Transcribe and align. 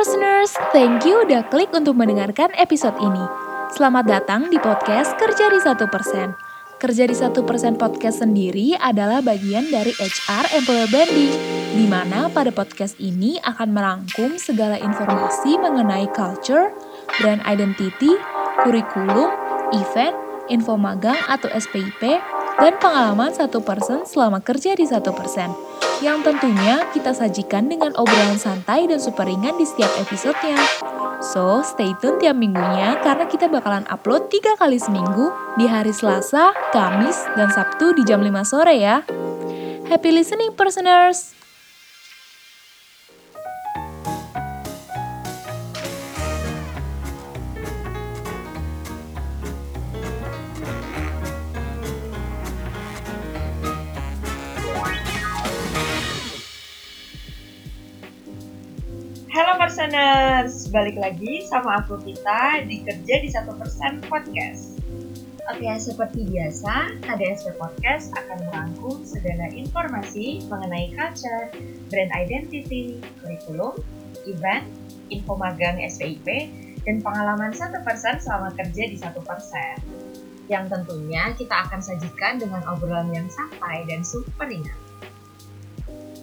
Personers, 0.00 0.56
thank 0.72 1.04
you 1.04 1.28
udah 1.28 1.44
klik 1.52 1.68
untuk 1.76 1.92
mendengarkan 1.92 2.48
episode 2.56 2.96
ini. 3.04 3.20
Selamat 3.76 4.08
datang 4.08 4.48
di 4.48 4.56
podcast 4.56 5.12
Kerja 5.20 5.52
di 5.52 5.60
Satu 5.60 5.92
Persen. 5.92 6.32
Kerja 6.80 7.04
di 7.04 7.12
Satu 7.12 7.44
Persen 7.44 7.76
podcast 7.76 8.24
sendiri 8.24 8.80
adalah 8.80 9.20
bagian 9.20 9.68
dari 9.68 9.92
HR 9.92 10.56
Employer 10.56 10.88
Branding, 10.88 11.34
di 11.76 11.84
mana 11.84 12.32
pada 12.32 12.48
podcast 12.48 12.96
ini 12.96 13.44
akan 13.44 13.76
merangkum 13.76 14.40
segala 14.40 14.80
informasi 14.80 15.60
mengenai 15.60 16.08
culture, 16.16 16.72
brand 17.20 17.44
identity, 17.44 18.16
kurikulum, 18.64 19.28
event, 19.76 20.16
info 20.48 20.80
magang 20.80 21.20
atau 21.28 21.52
SPIP, 21.52 22.00
dan 22.56 22.72
pengalaman 22.80 23.36
satu 23.36 23.60
persen 23.60 24.08
selama 24.08 24.40
kerja 24.40 24.72
di 24.72 24.88
satu 24.88 25.12
persen 25.12 25.52
yang 26.00 26.24
tentunya 26.24 26.80
kita 26.96 27.12
sajikan 27.12 27.68
dengan 27.68 27.92
obrolan 27.96 28.40
santai 28.40 28.88
dan 28.88 28.96
super 28.96 29.28
ringan 29.28 29.56
di 29.60 29.68
setiap 29.68 29.92
episodenya. 30.00 30.60
So, 31.20 31.60
stay 31.60 31.92
tune 32.00 32.16
tiap 32.16 32.40
minggunya 32.40 32.96
karena 33.04 33.28
kita 33.28 33.52
bakalan 33.52 33.84
upload 33.92 34.32
tiga 34.32 34.56
kali 34.56 34.80
seminggu 34.80 35.28
di 35.60 35.68
hari 35.68 35.92
Selasa, 35.92 36.56
Kamis, 36.72 37.20
dan 37.36 37.52
Sabtu 37.52 37.92
di 37.92 38.08
jam 38.08 38.24
5 38.24 38.32
sore 38.48 38.80
ya. 38.80 39.04
Happy 39.92 40.08
listening, 40.16 40.56
personers! 40.56 41.39
Perseners, 59.70 60.66
balik 60.74 60.98
lagi 60.98 61.46
sama 61.46 61.78
aku 61.78 61.94
kita 62.02 62.66
di 62.66 62.82
Kerja 62.82 63.22
di 63.22 63.30
Satu 63.30 63.54
Persen 63.54 64.02
Podcast. 64.02 64.82
Oke, 65.46 65.70
seperti 65.78 66.26
biasa, 66.26 66.98
KDSP 67.06 67.54
Podcast 67.54 68.10
akan 68.18 68.50
merangkum 68.50 69.06
segala 69.06 69.46
informasi 69.54 70.42
mengenai 70.50 70.90
culture, 70.90 71.54
brand 71.86 72.10
identity, 72.18 72.98
kurikulum, 73.22 73.78
event, 74.26 74.66
info 75.06 75.38
magang 75.38 75.78
SPIP, 75.86 76.50
dan 76.82 76.98
pengalaman 76.98 77.54
satu 77.54 77.78
persen 77.86 78.18
selama 78.18 78.50
kerja 78.58 78.90
di 78.90 78.98
satu 78.98 79.22
persen. 79.22 79.78
Yang 80.50 80.74
tentunya 80.74 81.30
kita 81.38 81.70
akan 81.70 81.78
sajikan 81.78 82.42
dengan 82.42 82.66
obrolan 82.66 83.14
yang 83.14 83.30
santai 83.30 83.86
dan 83.86 84.02
super 84.02 84.50
ringan. 84.50 84.89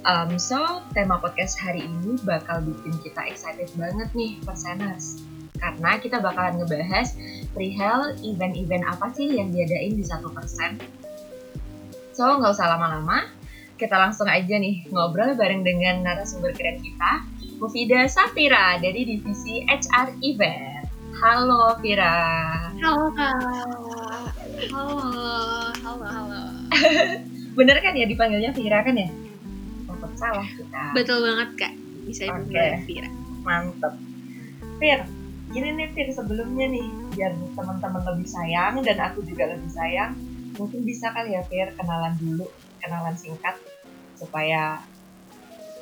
Um, 0.08 0.40
so, 0.40 0.80
tema 0.96 1.20
podcast 1.20 1.60
hari 1.60 1.84
ini 1.84 2.16
bakal 2.24 2.64
bikin 2.64 2.96
kita 3.04 3.28
excited 3.28 3.68
banget 3.76 4.08
nih, 4.16 4.40
perseners. 4.40 5.20
Karena 5.60 6.00
kita 6.00 6.24
bakalan 6.24 6.64
ngebahas 6.64 7.12
perihal 7.52 8.16
event-event 8.24 8.88
apa 8.88 9.12
sih 9.12 9.36
yang 9.36 9.52
diadain 9.52 10.00
di 10.00 10.08
satu 10.08 10.32
persen. 10.32 10.80
So, 12.16 12.24
nggak 12.40 12.56
usah 12.56 12.72
lama-lama, 12.72 13.28
kita 13.76 14.00
langsung 14.00 14.32
aja 14.32 14.56
nih 14.56 14.88
ngobrol 14.96 15.36
bareng 15.36 15.68
dengan 15.68 16.08
narasumber 16.08 16.56
keren 16.56 16.80
kita, 16.80 17.28
Mufida 17.60 18.08
Safira 18.08 18.80
dari 18.80 19.04
divisi 19.04 19.68
HR 19.68 20.24
Event. 20.24 20.88
Halo, 21.20 21.76
Fira. 21.84 22.16
Halo 22.80 23.12
kak. 23.12 23.36
Halo, 24.72 25.04
halo, 25.84 26.06
halo. 26.08 26.42
Bener 27.60 27.76
kan 27.84 27.92
ya 27.92 28.08
dipanggilnya 28.08 28.56
Fira 28.56 28.88
kan 28.88 28.96
ya? 28.96 29.27
Salah 30.18 30.48
kita. 30.50 30.84
Betul 30.98 31.18
banget 31.22 31.50
kak. 31.56 31.74
Bisa 32.10 32.22
Oke. 32.34 32.50
dibilang 32.50 32.84
Vira. 32.90 33.10
Mantep. 33.46 33.94
Fir, 34.78 35.00
gini 35.54 35.70
nih 35.78 35.88
Fir 35.94 36.08
sebelumnya 36.14 36.66
nih, 36.70 36.88
biar 37.14 37.32
teman-teman 37.54 38.02
lebih 38.14 38.28
sayang 38.30 38.82
dan 38.82 38.98
aku 39.02 39.22
juga 39.26 39.50
lebih 39.54 39.70
sayang, 39.72 40.14
mungkin 40.58 40.82
bisa 40.86 41.14
kali 41.14 41.34
ya 41.38 41.42
Fir 41.46 41.74
kenalan 41.78 42.14
dulu, 42.18 42.46
kenalan 42.82 43.16
singkat, 43.18 43.56
supaya 44.18 44.82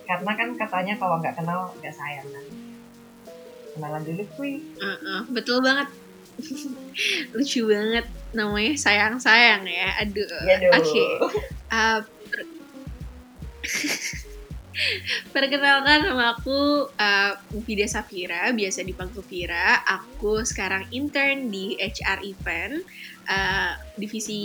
karena 0.06 0.31
kan 0.38 0.50
katanya 0.53 0.94
kalau 1.01 1.18
nggak 1.18 1.34
kenal 1.34 1.74
nggak 1.81 1.95
sayang 1.95 2.28
kan. 2.29 2.45
Kenalan 3.75 4.03
dulu 4.06 4.24
kui. 4.38 4.63
Uh-uh, 4.79 5.28
betul 5.34 5.59
banget. 5.59 5.90
Lucu 7.35 7.62
banget 7.68 8.06
namanya 8.35 8.74
sayang-sayang 8.75 9.63
ya. 9.68 9.90
Aduh. 10.03 10.28
Ya 10.45 10.56
dong. 10.62 10.74
Oke. 10.79 11.06
Uh, 11.72 12.00
per- 12.31 12.53
Perkenalkan 15.31 16.03
nama 16.03 16.36
aku 16.36 16.91
uh, 16.91 17.34
Safira, 17.88 18.52
biasa 18.52 18.84
dipanggil 18.84 19.24
Vira. 19.24 19.81
Aku 19.88 20.44
sekarang 20.44 20.88
intern 20.91 21.47
di 21.47 21.80
HR 21.80 22.19
Event, 22.28 22.84
uh, 23.30 23.80
divisi 23.96 24.44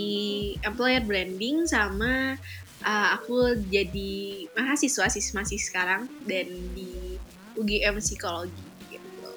Employer 0.62 1.02
Branding 1.02 1.66
sama 1.66 2.38
uh, 2.84 3.08
aku 3.16 3.58
jadi 3.68 4.46
mahasiswa 4.56 5.06
sih 5.10 5.24
masih 5.36 5.58
sekarang 5.60 6.08
dan 6.24 6.48
di 6.72 7.18
UGM 7.58 8.00
Psikologi 8.00 8.66
gitu. 8.88 9.30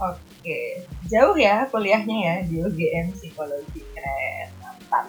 Oke, 0.00 0.86
jauh 1.10 1.36
ya 1.36 1.68
kuliahnya 1.68 2.16
ya 2.16 2.36
di 2.46 2.56
UGM 2.62 3.12
Psikologi 3.16 3.82
keren, 3.92 4.48
mantap. 4.62 5.06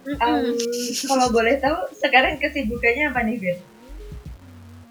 Mm-mm. 0.00 0.16
Um, 0.16 0.56
kalau 1.04 1.28
boleh 1.28 1.60
tahu 1.60 1.76
sekarang 1.92 2.40
kesibukannya 2.40 3.12
apa 3.12 3.20
nih 3.20 3.36
Fir? 3.36 3.56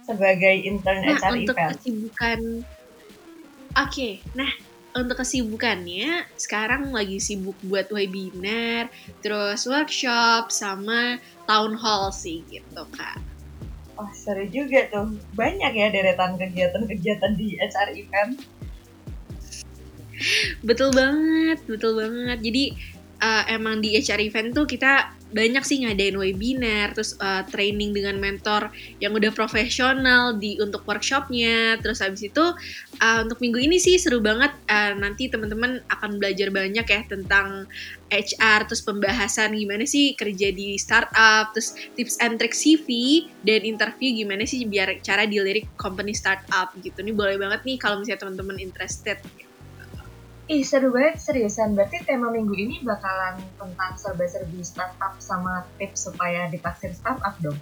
Sebagai 0.09 0.55
intern 0.65 1.05
Nah, 1.05 1.21
HR 1.21 1.33
untuk 1.37 1.55
Event. 1.55 1.71
kesibukan 1.77 2.39
Oke, 3.77 4.25
nah 4.33 4.49
untuk 4.97 5.21
kesibukannya 5.21 6.25
sekarang 6.33 6.89
lagi 6.89 7.21
sibuk 7.21 7.53
buat 7.61 7.85
webinar, 7.93 8.89
terus 9.21 9.69
workshop 9.69 10.49
sama 10.49 11.21
town 11.45 11.77
hall 11.77 12.09
sih 12.09 12.41
gitu, 12.49 12.83
Kak. 12.89 13.21
Wah 13.93 14.09
seru 14.17 14.49
juga 14.49 14.89
tuh, 14.89 15.13
banyak 15.37 15.71
ya 15.75 15.87
deretan 15.93 16.33
kegiatan-kegiatan 16.41 17.37
di 17.37 17.61
HR 17.61 17.89
Event. 17.93 18.33
Betul 20.65 20.89
banget, 20.91 21.59
betul 21.69 21.93
banget. 21.95 22.39
Jadi 22.41 22.63
uh, 23.21 23.43
emang 23.47 23.79
di 23.79 23.95
HR 23.95 24.19
event 24.23 24.51
tuh 24.51 24.65
kita 24.67 25.18
banyak 25.29 25.61
sih 25.61 25.85
ngadain 25.85 26.17
webinar, 26.17 26.97
terus 26.97 27.13
uh, 27.21 27.45
training 27.45 27.93
dengan 27.93 28.17
mentor 28.17 28.73
yang 28.97 29.13
udah 29.13 29.29
profesional 29.29 30.37
di 30.37 30.57
untuk 30.57 30.81
workshopnya. 30.89 31.77
Terus 31.81 32.01
habis 32.01 32.25
itu 32.25 32.41
uh, 33.01 33.19
untuk 33.21 33.37
minggu 33.37 33.61
ini 33.61 33.77
sih 33.77 34.01
seru 34.01 34.19
banget. 34.19 34.53
Uh, 34.65 34.97
nanti 34.97 35.29
teman-teman 35.29 35.85
akan 35.89 36.17
belajar 36.17 36.49
banyak 36.49 36.85
ya 36.85 37.01
tentang 37.05 37.69
HR, 38.09 38.65
terus 38.65 38.81
pembahasan 38.81 39.53
gimana 39.53 39.85
sih 39.85 40.17
kerja 40.17 40.49
di 40.49 40.75
startup, 40.81 41.53
terus 41.53 41.77
tips 41.93 42.17
and 42.25 42.41
trick 42.41 42.57
CV 42.57 42.89
dan 43.45 43.61
interview 43.61 44.25
gimana 44.25 44.49
sih 44.49 44.65
biar 44.65 44.97
cara 45.05 45.29
dilirik 45.29 45.69
company 45.77 46.17
startup 46.17 46.73
gitu. 46.81 47.05
Ini 47.05 47.13
boleh 47.13 47.37
banget 47.37 47.61
nih 47.69 47.77
kalau 47.77 48.01
misalnya 48.01 48.25
teman-teman 48.25 48.57
interested. 48.57 49.21
Ih 50.49 50.65
seru 50.65 50.89
banget 50.89 51.21
seriusan, 51.21 51.77
berarti 51.77 52.01
tema 52.09 52.33
minggu 52.33 52.57
ini 52.57 52.81
bakalan 52.81 53.37
tentang 53.53 53.93
serba-serbi 54.01 54.65
startup 54.65 55.13
sama 55.21 55.61
tips 55.77 56.09
supaya 56.09 56.49
ditaksir 56.49 56.89
startup 56.97 57.37
dong. 57.37 57.53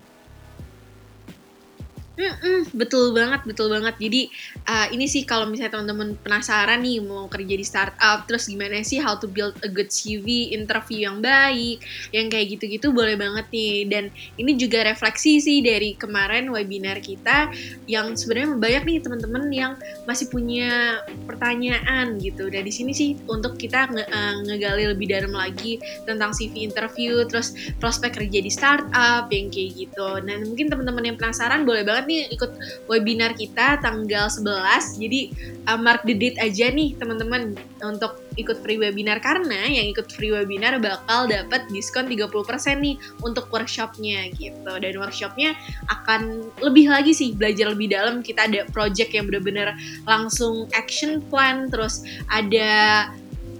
Mm-mm, 2.17 2.73
betul 2.73 3.13
banget, 3.13 3.45
betul 3.45 3.69
banget. 3.69 3.93
Jadi 4.01 4.25
uh, 4.65 4.89
ini 4.89 5.05
sih 5.05 5.21
kalau 5.21 5.45
misalnya 5.45 5.77
teman-teman 5.77 6.17
penasaran 6.17 6.81
nih 6.81 6.97
mau 7.05 7.29
kerja 7.29 7.53
di 7.53 7.61
startup, 7.61 8.25
terus 8.25 8.49
gimana 8.49 8.81
sih 8.81 8.97
how 8.97 9.21
to 9.21 9.29
build 9.29 9.53
a 9.61 9.69
good 9.69 9.93
CV, 9.93 10.49
interview 10.49 11.05
yang 11.05 11.21
baik, 11.21 11.77
yang 12.09 12.25
kayak 12.33 12.57
gitu-gitu 12.57 12.89
boleh 12.89 13.13
banget 13.21 13.45
nih. 13.53 13.85
Dan 13.85 14.03
ini 14.33 14.57
juga 14.57 14.81
refleksi 14.81 15.37
sih 15.37 15.61
dari 15.61 15.93
kemarin 15.93 16.49
webinar 16.49 16.97
kita 17.05 17.53
yang 17.85 18.17
sebenarnya 18.17 18.57
banyak 18.57 18.83
nih 18.89 18.97
teman-teman 19.05 19.43
yang 19.53 19.71
masih 20.09 20.25
punya 20.33 20.97
pertanyaan 21.29 22.17
gitu. 22.17 22.49
Dan 22.49 22.65
di 22.65 22.73
sini 22.73 22.97
sih 22.97 23.13
untuk 23.29 23.61
kita 23.61 23.93
nge- 23.93 24.09
uh, 24.09 24.35
ngegali 24.41 24.89
lebih 24.89 25.05
dalam 25.05 25.37
lagi 25.37 25.77
tentang 26.09 26.33
CV 26.33 26.65
interview, 26.65 27.21
terus 27.29 27.53
prospek 27.77 28.17
kerja 28.25 28.39
di 28.41 28.49
startup 28.49 29.29
yang 29.29 29.53
kayak 29.53 29.71
gitu. 29.85 30.09
Dan 30.25 30.49
mungkin 30.49 30.65
teman-teman 30.73 31.13
yang 31.13 31.17
penasaran 31.21 31.61
boleh 31.61 31.85
banget 31.85 32.05
nih 32.07 32.31
ikut 32.31 32.51
webinar 32.87 33.35
kita 33.35 33.77
tanggal 33.83 34.31
11. 34.31 35.03
Jadi 35.03 35.21
uh, 35.67 35.75
mark 35.75 36.07
the 36.07 36.15
date 36.15 36.39
aja 36.39 36.71
nih 36.71 36.95
teman-teman 36.95 37.53
untuk 37.83 38.23
ikut 38.39 38.63
free 38.63 38.79
webinar 38.79 39.19
karena 39.19 39.67
yang 39.67 39.91
ikut 39.91 40.07
free 40.13 40.31
webinar 40.31 40.79
bakal 40.79 41.27
dapat 41.27 41.67
diskon 41.69 42.07
30% 42.07 42.31
nih 42.79 42.95
untuk 43.21 43.51
workshopnya 43.51 44.31
gitu. 44.39 44.71
Dan 44.79 44.93
workshopnya 44.95 45.53
akan 45.91 46.47
lebih 46.63 46.87
lagi 46.87 47.11
sih 47.11 47.35
belajar 47.35 47.75
lebih 47.75 47.91
dalam. 47.91 48.23
Kita 48.23 48.47
ada 48.47 48.63
project 48.71 49.11
yang 49.11 49.27
bener-bener 49.27 49.75
langsung 50.07 50.71
action 50.71 51.19
plan, 51.27 51.67
terus 51.67 52.01
ada 52.31 53.05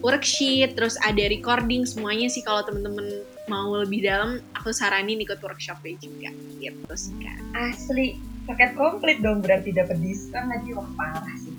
worksheet, 0.02 0.78
terus 0.78 0.96
ada 1.02 1.26
recording 1.28 1.84
semuanya 1.84 2.30
sih 2.30 2.46
kalau 2.46 2.62
temen-temen 2.64 3.26
mau 3.48 3.72
lebih 3.80 4.04
dalam, 4.04 4.44
aku 4.54 4.76
saranin 4.76 5.24
ikut 5.24 5.40
workshopnya 5.40 5.96
juga 5.98 6.30
gitu 6.60 6.94
sih 6.94 7.16
kak. 7.24 7.40
Asli, 7.56 8.20
paket 8.48 8.72
komplit 8.80 9.20
dong 9.20 9.44
berarti 9.44 9.76
dapat 9.76 10.00
diskon 10.00 10.48
lagi 10.48 10.72
wah 10.72 10.88
parah 10.96 11.36
sih. 11.36 11.54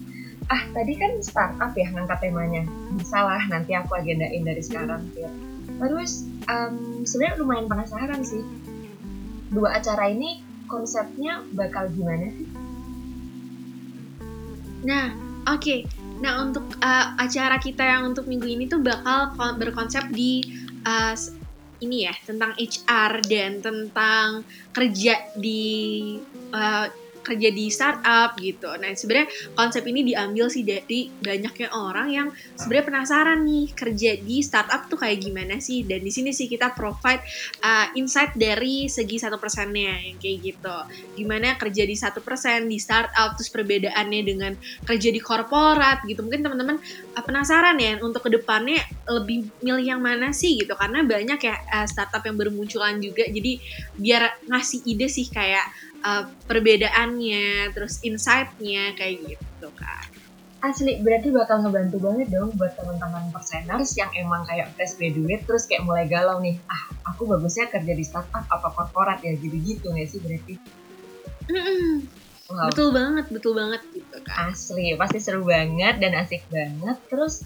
ah 0.49 0.62
tadi 0.73 0.96
kan 0.96 1.20
startup 1.20 1.76
ya 1.76 1.93
ngangkat 1.93 2.19
temanya 2.25 2.64
bisa 2.96 3.20
lah 3.20 3.44
nanti 3.52 3.76
aku 3.76 3.93
agendain 4.00 4.40
dari 4.40 4.62
sekarang 4.64 5.05
Fir. 5.12 5.29
terus 5.76 6.25
um, 6.49 7.05
sebenarnya 7.05 7.37
lumayan 7.44 7.69
penasaran 7.69 8.25
sih 8.25 8.40
dua 9.52 9.76
acara 9.76 10.08
ini 10.08 10.40
konsepnya 10.64 11.44
bakal 11.52 11.93
gimana 11.93 12.32
sih 12.32 12.49
Nah, 14.85 15.11
oke. 15.49 15.58
Okay. 15.58 15.81
Nah, 16.19 16.43
untuk 16.43 16.67
uh, 16.82 17.14
acara 17.19 17.62
kita 17.62 17.82
yang 17.82 18.11
untuk 18.11 18.26
minggu 18.26 18.46
ini 18.46 18.67
tuh 18.67 18.82
bakal 18.82 19.35
berkonsep 19.55 20.11
di 20.11 20.43
uh, 20.82 21.14
ini 21.79 22.11
ya, 22.11 22.14
tentang 22.26 22.58
HR 22.58 23.23
dan 23.26 23.62
tentang 23.62 24.43
kerja 24.75 25.31
di 25.38 26.19
uh, 26.52 26.86
kerja 27.28 27.52
di 27.52 27.68
startup 27.68 28.32
gitu. 28.40 28.72
Nah 28.80 28.96
sebenarnya 28.96 29.28
konsep 29.52 29.84
ini 29.84 30.00
diambil 30.08 30.48
sih 30.48 30.64
dari 30.64 31.12
banyaknya 31.20 31.68
orang 31.76 32.08
yang 32.08 32.28
sebenarnya 32.56 32.86
penasaran 32.88 33.44
nih 33.44 33.66
kerja 33.76 34.10
di 34.16 34.40
startup 34.40 34.88
tuh 34.88 34.96
kayak 34.96 35.20
gimana 35.20 35.60
sih. 35.60 35.84
Dan 35.84 36.00
di 36.00 36.08
sini 36.08 36.32
sih 36.32 36.48
kita 36.48 36.72
provide 36.72 37.20
uh, 37.60 37.92
insight 38.00 38.32
dari 38.32 38.88
segi 38.88 39.20
satu 39.20 39.36
persennya 39.36 40.08
yang 40.08 40.16
kayak 40.16 40.38
gitu. 40.40 40.76
Gimana 41.20 41.60
kerja 41.60 41.84
di 41.84 41.96
satu 41.98 42.24
persen 42.24 42.64
di 42.70 42.80
startup 42.80 43.36
terus 43.36 43.52
perbedaannya 43.52 44.20
dengan 44.24 44.52
kerja 44.88 45.12
di 45.12 45.20
korporat 45.20 46.08
gitu. 46.08 46.24
Mungkin 46.24 46.40
teman-teman 46.40 46.80
uh, 47.12 47.24
penasaran 47.24 47.76
ya 47.76 48.00
untuk 48.00 48.24
ke 48.24 48.40
depannya 48.40 48.80
lebih 49.04 49.52
milih 49.60 49.84
yang 49.84 50.00
mana 50.00 50.32
sih 50.32 50.56
gitu 50.64 50.72
karena 50.80 51.04
banyak 51.04 51.40
ya 51.44 51.54
uh, 51.76 51.84
startup 51.84 52.24
yang 52.24 52.40
bermunculan 52.40 52.96
juga. 53.04 53.28
Jadi 53.28 53.60
biar 54.00 54.48
ngasih 54.48 54.88
ide 54.88 55.12
sih 55.12 55.28
kayak 55.28 55.88
uh, 56.04 56.24
perbedaannya, 56.46 57.72
terus 57.74 58.02
insight-nya 58.04 58.94
kayak 58.94 59.34
gitu 59.34 59.68
kan. 59.74 60.06
Asli, 60.58 60.98
berarti 60.98 61.30
bakal 61.30 61.62
ngebantu 61.62 62.02
banget 62.02 62.34
dong 62.34 62.50
buat 62.58 62.74
teman-teman 62.74 63.30
perseners 63.30 63.94
yang 63.94 64.10
emang 64.18 64.42
kayak 64.42 64.74
fresh 64.74 64.98
graduate 64.98 65.46
terus 65.46 65.70
kayak 65.70 65.86
mulai 65.86 66.10
galau 66.10 66.42
nih. 66.42 66.58
Ah, 66.66 66.90
aku 67.14 67.30
bagusnya 67.30 67.70
kerja 67.70 67.92
di 67.94 68.02
startup 68.02 68.42
apa 68.50 68.74
korporat 68.74 69.22
ya 69.22 69.38
gitu-gitu 69.38 69.86
nggak 69.86 70.08
sih 70.10 70.18
berarti? 70.18 70.54
Mm 71.46 71.62
-mm. 71.62 71.90
Wow. 72.48 72.72
Betul 72.72 72.88
banget, 72.96 73.26
betul 73.30 73.52
banget 73.54 73.82
gitu 73.92 74.18
kan. 74.24 74.50
Asli, 74.50 74.96
pasti 74.98 75.18
seru 75.22 75.46
banget 75.46 76.00
dan 76.02 76.16
asik 76.16 76.42
banget. 76.50 76.96
Terus, 77.06 77.44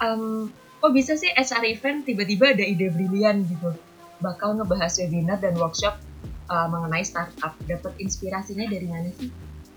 um, 0.00 0.48
kok 0.80 0.94
bisa 0.94 1.18
sih 1.20 1.28
HR 1.34 1.68
event 1.68 2.06
tiba-tiba 2.06 2.54
ada 2.54 2.64
ide 2.64 2.88
brilian 2.88 3.44
gitu? 3.44 3.76
Bakal 4.24 4.56
ngebahas 4.56 4.94
webinar 5.04 5.42
dan 5.42 5.58
workshop 5.58 6.00
uh, 6.48 6.68
mengenai 6.68 7.04
startup. 7.04 7.54
Dapat 7.64 7.92
inspirasinya 8.00 8.66
dari 8.68 8.86
mana 8.88 9.08
sih? 9.14 9.30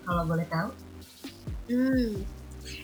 Kalau 0.08 0.24
boleh 0.24 0.48
tahu? 0.48 0.70
Hmm 1.68 2.37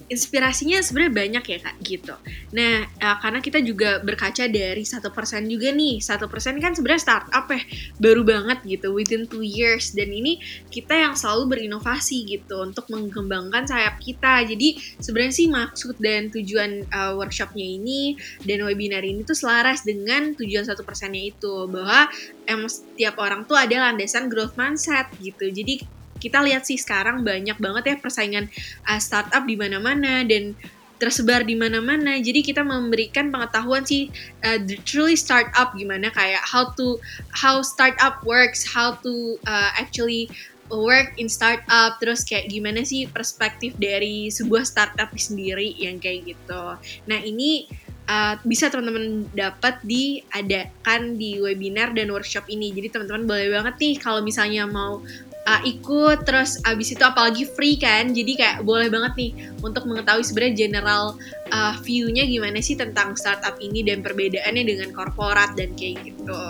inspirasinya 0.08 0.80
sebenarnya 0.84 1.14
banyak 1.14 1.44
ya 1.48 1.60
kak 1.64 1.76
gitu. 1.84 2.16
Nah 2.56 2.86
uh, 3.02 3.18
karena 3.20 3.40
kita 3.40 3.60
juga 3.64 4.00
berkaca 4.04 4.46
dari 4.48 4.84
satu 4.84 5.10
persen 5.10 5.48
juga 5.48 5.72
nih 5.72 6.04
satu 6.04 6.28
persen 6.28 6.60
kan 6.60 6.76
sebenarnya 6.76 7.04
startup 7.04 7.46
ya 7.50 7.62
baru 7.98 8.22
banget 8.28 8.60
gitu 8.68 8.94
within 8.94 9.26
two 9.26 9.44
years 9.44 9.96
dan 9.96 10.12
ini 10.12 10.40
kita 10.70 10.94
yang 10.94 11.14
selalu 11.16 11.58
berinovasi 11.58 12.26
gitu 12.28 12.62
untuk 12.64 12.88
mengembangkan 12.92 13.66
sayap 13.66 14.00
kita. 14.00 14.46
Jadi 14.46 14.78
sebenarnya 15.00 15.34
sih 15.34 15.48
maksud 15.50 15.96
dan 16.00 16.30
tujuan 16.30 16.86
uh, 16.92 17.14
workshopnya 17.18 17.66
ini 17.66 18.16
dan 18.44 18.62
webinar 18.68 19.02
ini 19.02 19.24
tuh 19.24 19.38
selaras 19.38 19.82
dengan 19.88 20.36
tujuan 20.36 20.68
satu 20.68 20.86
persennya 20.86 21.32
itu 21.34 21.66
bahwa 21.70 22.10
emang 22.46 22.70
setiap 22.70 23.18
orang 23.20 23.48
tuh 23.48 23.56
ada 23.58 23.92
landasan 23.92 24.28
growth 24.28 24.56
mindset 24.60 25.08
gitu. 25.20 25.50
Jadi 25.50 26.03
kita 26.24 26.40
lihat 26.40 26.64
sih 26.64 26.80
sekarang 26.80 27.28
banyak 27.28 27.60
banget 27.60 27.84
ya 27.84 27.96
persaingan 28.00 28.48
uh, 28.88 29.00
startup 29.04 29.44
di 29.44 29.60
mana-mana 29.60 30.24
dan 30.24 30.56
tersebar 31.04 31.44
di 31.44 31.60
mana-mana. 31.60 32.16
Jadi 32.24 32.40
kita 32.40 32.64
memberikan 32.64 33.28
pengetahuan 33.28 33.84
sih 33.84 34.08
uh, 34.48 34.56
truly 34.88 35.20
startup 35.20 35.76
gimana 35.76 36.08
kayak 36.16 36.40
how 36.48 36.72
to 36.80 36.96
how 37.36 37.60
startup 37.60 38.24
works, 38.24 38.64
how 38.64 38.96
to 39.04 39.36
uh, 39.44 39.76
actually 39.76 40.32
work 40.72 41.12
in 41.20 41.28
startup 41.28 42.00
terus 42.00 42.24
kayak 42.24 42.48
gimana 42.48 42.88
sih 42.88 43.06
perspektif 43.12 43.76
dari 43.76 44.32
sebuah 44.32 44.64
startup 44.64 45.12
sendiri 45.20 45.76
yang 45.76 46.00
kayak 46.00 46.34
gitu. 46.34 46.64
Nah, 47.06 47.20
ini 47.20 47.68
uh, 48.08 48.40
bisa 48.48 48.72
teman-teman 48.72 49.28
dapat 49.36 49.84
diadakan 49.84 51.20
di 51.20 51.40
webinar 51.44 51.92
dan 51.92 52.10
workshop 52.12 52.48
ini. 52.48 52.72
Jadi 52.72 52.96
teman-teman 52.96 53.28
boleh 53.28 53.48
banget 53.52 53.76
nih 53.80 53.94
kalau 54.00 54.24
misalnya 54.24 54.64
mau 54.68 55.04
uh, 55.48 55.62
ikut 55.64 56.24
terus 56.24 56.60
abis 56.64 56.96
itu 56.96 57.04
apalagi 57.04 57.44
free 57.48 57.76
kan. 57.76 58.12
Jadi 58.12 58.40
kayak 58.40 58.64
boleh 58.64 58.88
banget 58.88 59.14
nih 59.16 59.32
untuk 59.60 59.84
mengetahui 59.88 60.24
sebenarnya 60.24 60.68
general 60.68 61.16
uh, 61.52 61.74
view-nya 61.84 62.24
gimana 62.28 62.60
sih 62.64 62.80
tentang 62.80 63.16
startup 63.20 63.60
ini 63.60 63.84
dan 63.84 64.00
perbedaannya 64.02 64.64
dengan 64.64 64.90
korporat 64.96 65.56
dan 65.60 65.76
kayak 65.76 66.14
gitu. 66.14 66.44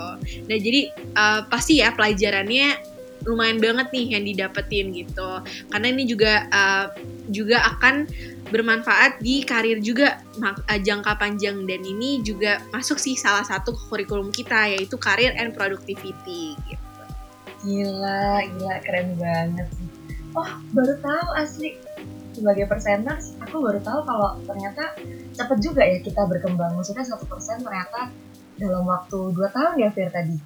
Nah 0.46 0.58
jadi 0.58 0.80
uh, 1.14 1.40
pasti 1.50 1.82
ya 1.82 1.90
pelajarannya 1.94 2.94
lumayan 3.24 3.56
banget 3.56 3.88
nih 3.88 4.06
yang 4.20 4.24
didapetin 4.28 4.92
gitu. 4.92 5.30
Karena 5.72 5.86
ini 5.88 6.04
juga 6.04 6.44
uh, 6.52 6.92
juga 7.32 7.64
akan 7.76 8.04
bermanfaat 8.52 9.24
di 9.24 9.40
karir 9.40 9.80
juga 9.80 10.20
uh, 10.44 10.80
jangka 10.80 11.16
panjang. 11.16 11.64
Dan 11.64 11.80
ini 11.82 12.20
juga 12.20 12.60
masuk 12.70 13.00
sih 13.00 13.16
salah 13.16 13.42
satu 13.42 13.72
kurikulum 13.88 14.28
kita 14.28 14.68
yaitu 14.76 15.00
karir 15.00 15.32
and 15.40 15.56
productivity 15.56 16.52
gitu 16.68 16.83
Gila, 17.64 18.44
gila 18.44 18.76
keren 18.84 19.16
banget. 19.16 19.68
Oh, 20.36 20.50
baru 20.76 20.94
tahu 21.00 21.28
asli. 21.40 21.80
Sebagai 22.34 22.66
perseners, 22.66 23.38
aku 23.38 23.62
baru 23.62 23.78
tahu 23.80 24.04
kalau 24.04 24.36
ternyata 24.44 24.98
cepet 25.32 25.58
juga 25.62 25.86
ya 25.86 26.02
kita 26.02 26.26
berkembang. 26.26 26.74
Maksudnya 26.76 27.06
satu 27.06 27.24
persen 27.24 27.62
ternyata 27.62 28.10
dalam 28.58 28.84
waktu 28.84 29.32
dua 29.32 29.48
tahun 29.54 29.80
ya 29.80 29.88
Fir 29.94 30.10
tadi. 30.10 30.36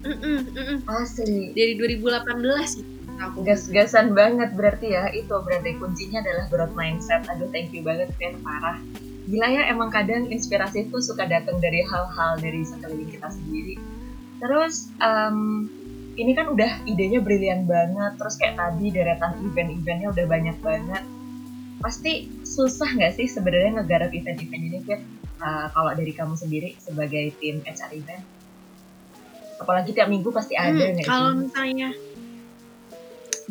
Mm 0.00 0.16
-mm, 0.16 0.38
mm 0.52 0.64
-mm. 0.64 0.78
Asli. 0.90 1.54
Dari 1.54 1.78
2018 1.78 3.00
aku 3.20 3.44
gas-gasan 3.44 4.16
banget 4.16 4.50
berarti 4.56 4.96
ya 4.96 5.12
itu 5.12 5.30
berarti 5.30 5.76
kuncinya 5.76 6.24
adalah 6.24 6.44
growth 6.48 6.72
mindset 6.72 7.20
aduh 7.28 7.46
thank 7.52 7.68
you 7.70 7.84
banget 7.84 8.08
Fir 8.16 8.32
parah 8.40 8.80
gila 9.28 9.48
ya 9.52 9.62
emang 9.68 9.92
kadang 9.92 10.26
inspirasi 10.32 10.88
itu 10.88 10.98
suka 11.04 11.28
datang 11.28 11.60
dari 11.60 11.84
hal-hal 11.84 12.40
dari 12.40 12.64
sekeliling 12.64 13.12
kita 13.12 13.28
sendiri 13.28 13.76
Terus 14.40 14.88
um, 14.98 15.68
ini 16.16 16.32
kan 16.32 16.50
udah 16.50 16.84
idenya 16.88 17.20
brilian 17.20 17.68
banget. 17.68 18.16
Terus 18.16 18.34
kayak 18.40 18.56
tadi 18.56 18.86
deretan 18.90 19.36
event-eventnya 19.44 20.08
udah 20.10 20.26
banyak 20.26 20.56
banget. 20.64 21.04
Pasti 21.80 22.28
susah 22.44 22.92
nggak 22.96 23.16
sih 23.16 23.26
sebenarnya 23.28 23.80
ngegarap 23.80 24.10
event-event 24.12 24.62
ini, 24.64 24.78
Fit? 24.84 25.00
Uh, 25.40 25.72
kalau 25.72 25.96
dari 25.96 26.12
kamu 26.12 26.36
sendiri 26.36 26.76
sebagai 26.76 27.32
tim 27.40 27.64
HR 27.64 27.92
event? 27.96 28.24
Apalagi 29.60 29.92
tiap 29.92 30.08
minggu 30.08 30.28
pasti 30.32 30.56
ada 30.56 30.72
hmm, 30.72 30.92
nggak 30.96 31.06
Kalau 31.08 31.32
misalnya 31.36 31.92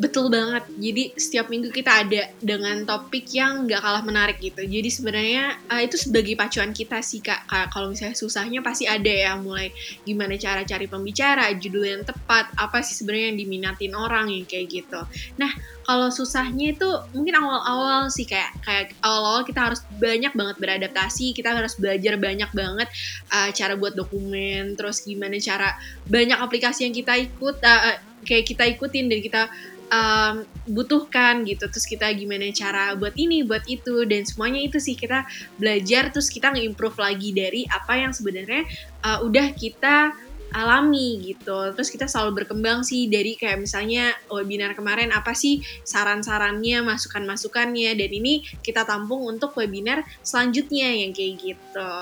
Betul 0.00 0.32
banget. 0.32 0.64
Jadi 0.80 1.12
setiap 1.12 1.52
minggu 1.52 1.68
kita 1.68 1.92
ada 2.00 2.32
dengan 2.40 2.88
topik 2.88 3.28
yang 3.36 3.68
nggak 3.68 3.84
kalah 3.84 4.00
menarik 4.00 4.40
gitu. 4.40 4.64
Jadi 4.64 4.88
sebenarnya 4.88 5.60
uh, 5.68 5.76
itu 5.84 6.00
sebagai 6.00 6.40
pacuan 6.40 6.72
kita 6.72 7.04
sih 7.04 7.20
kak. 7.20 7.44
Kalau 7.68 7.92
misalnya 7.92 8.16
susahnya 8.16 8.64
pasti 8.64 8.88
ada 8.88 9.12
ya. 9.12 9.36
Mulai 9.36 9.68
gimana 10.08 10.40
cara 10.40 10.64
cari 10.64 10.88
pembicara, 10.88 11.52
judul 11.52 11.84
yang 11.84 12.02
tepat, 12.08 12.48
apa 12.56 12.80
sih 12.80 12.96
sebenarnya 12.96 13.36
yang 13.36 13.38
diminatin 13.44 13.92
orang 13.92 14.32
yang 14.32 14.48
kayak 14.48 14.72
gitu. 14.72 15.04
Nah 15.36 15.52
kalau 15.84 16.08
susahnya 16.08 16.72
itu 16.72 16.88
mungkin 17.12 17.36
awal-awal 17.36 18.08
sih 18.08 18.24
kayak 18.24 18.56
kayak 18.64 18.96
awal-awal 19.04 19.44
kita 19.44 19.68
harus 19.68 19.84
banyak 20.00 20.32
banget 20.32 20.56
beradaptasi. 20.56 21.36
Kita 21.36 21.52
harus 21.52 21.76
belajar 21.76 22.16
banyak 22.16 22.48
banget 22.56 22.88
uh, 23.28 23.52
cara 23.52 23.76
buat 23.76 23.92
dokumen. 23.92 24.80
Terus 24.80 25.04
gimana 25.04 25.36
cara 25.36 25.76
banyak 26.08 26.40
aplikasi 26.40 26.88
yang 26.88 26.96
kita 26.96 27.20
ikut. 27.20 27.60
Uh, 27.60 28.00
kayak 28.20 28.44
kita 28.52 28.64
ikutin 28.68 29.08
dan 29.08 29.20
kita 29.24 29.42
um, 29.90 30.46
butuhkan 30.70 31.42
gitu. 31.44 31.66
Terus 31.68 31.86
kita 31.86 32.08
gimana 32.14 32.48
cara 32.54 32.94
buat 32.96 33.12
ini 33.18 33.44
buat 33.44 33.66
itu 33.66 34.06
dan 34.06 34.24
semuanya 34.24 34.62
itu 34.62 34.78
sih 34.78 34.96
kita 34.96 35.26
belajar. 35.58 36.14
Terus 36.14 36.30
kita 36.30 36.54
nge-improve 36.54 36.96
lagi 36.96 37.30
dari 37.34 37.66
apa 37.68 37.98
yang 37.98 38.14
sebenarnya 38.14 38.64
uh, 39.04 39.20
udah 39.26 39.52
kita 39.52 40.14
alami 40.50 41.22
gitu. 41.22 41.74
Terus 41.78 41.90
kita 41.94 42.10
selalu 42.10 42.42
berkembang 42.42 42.82
sih 42.82 43.06
dari 43.06 43.38
kayak 43.38 43.62
misalnya 43.62 44.10
webinar 44.30 44.74
kemarin 44.74 45.14
apa 45.14 45.30
sih 45.34 45.62
saran-sarannya 45.86 46.82
masukan-masukannya. 46.82 47.94
Dan 47.94 48.10
ini 48.10 48.42
kita 48.62 48.82
tampung 48.82 49.26
untuk 49.26 49.54
webinar 49.54 50.02
selanjutnya 50.22 50.90
yang 50.90 51.14
kayak 51.14 51.34
gitu 51.38 51.92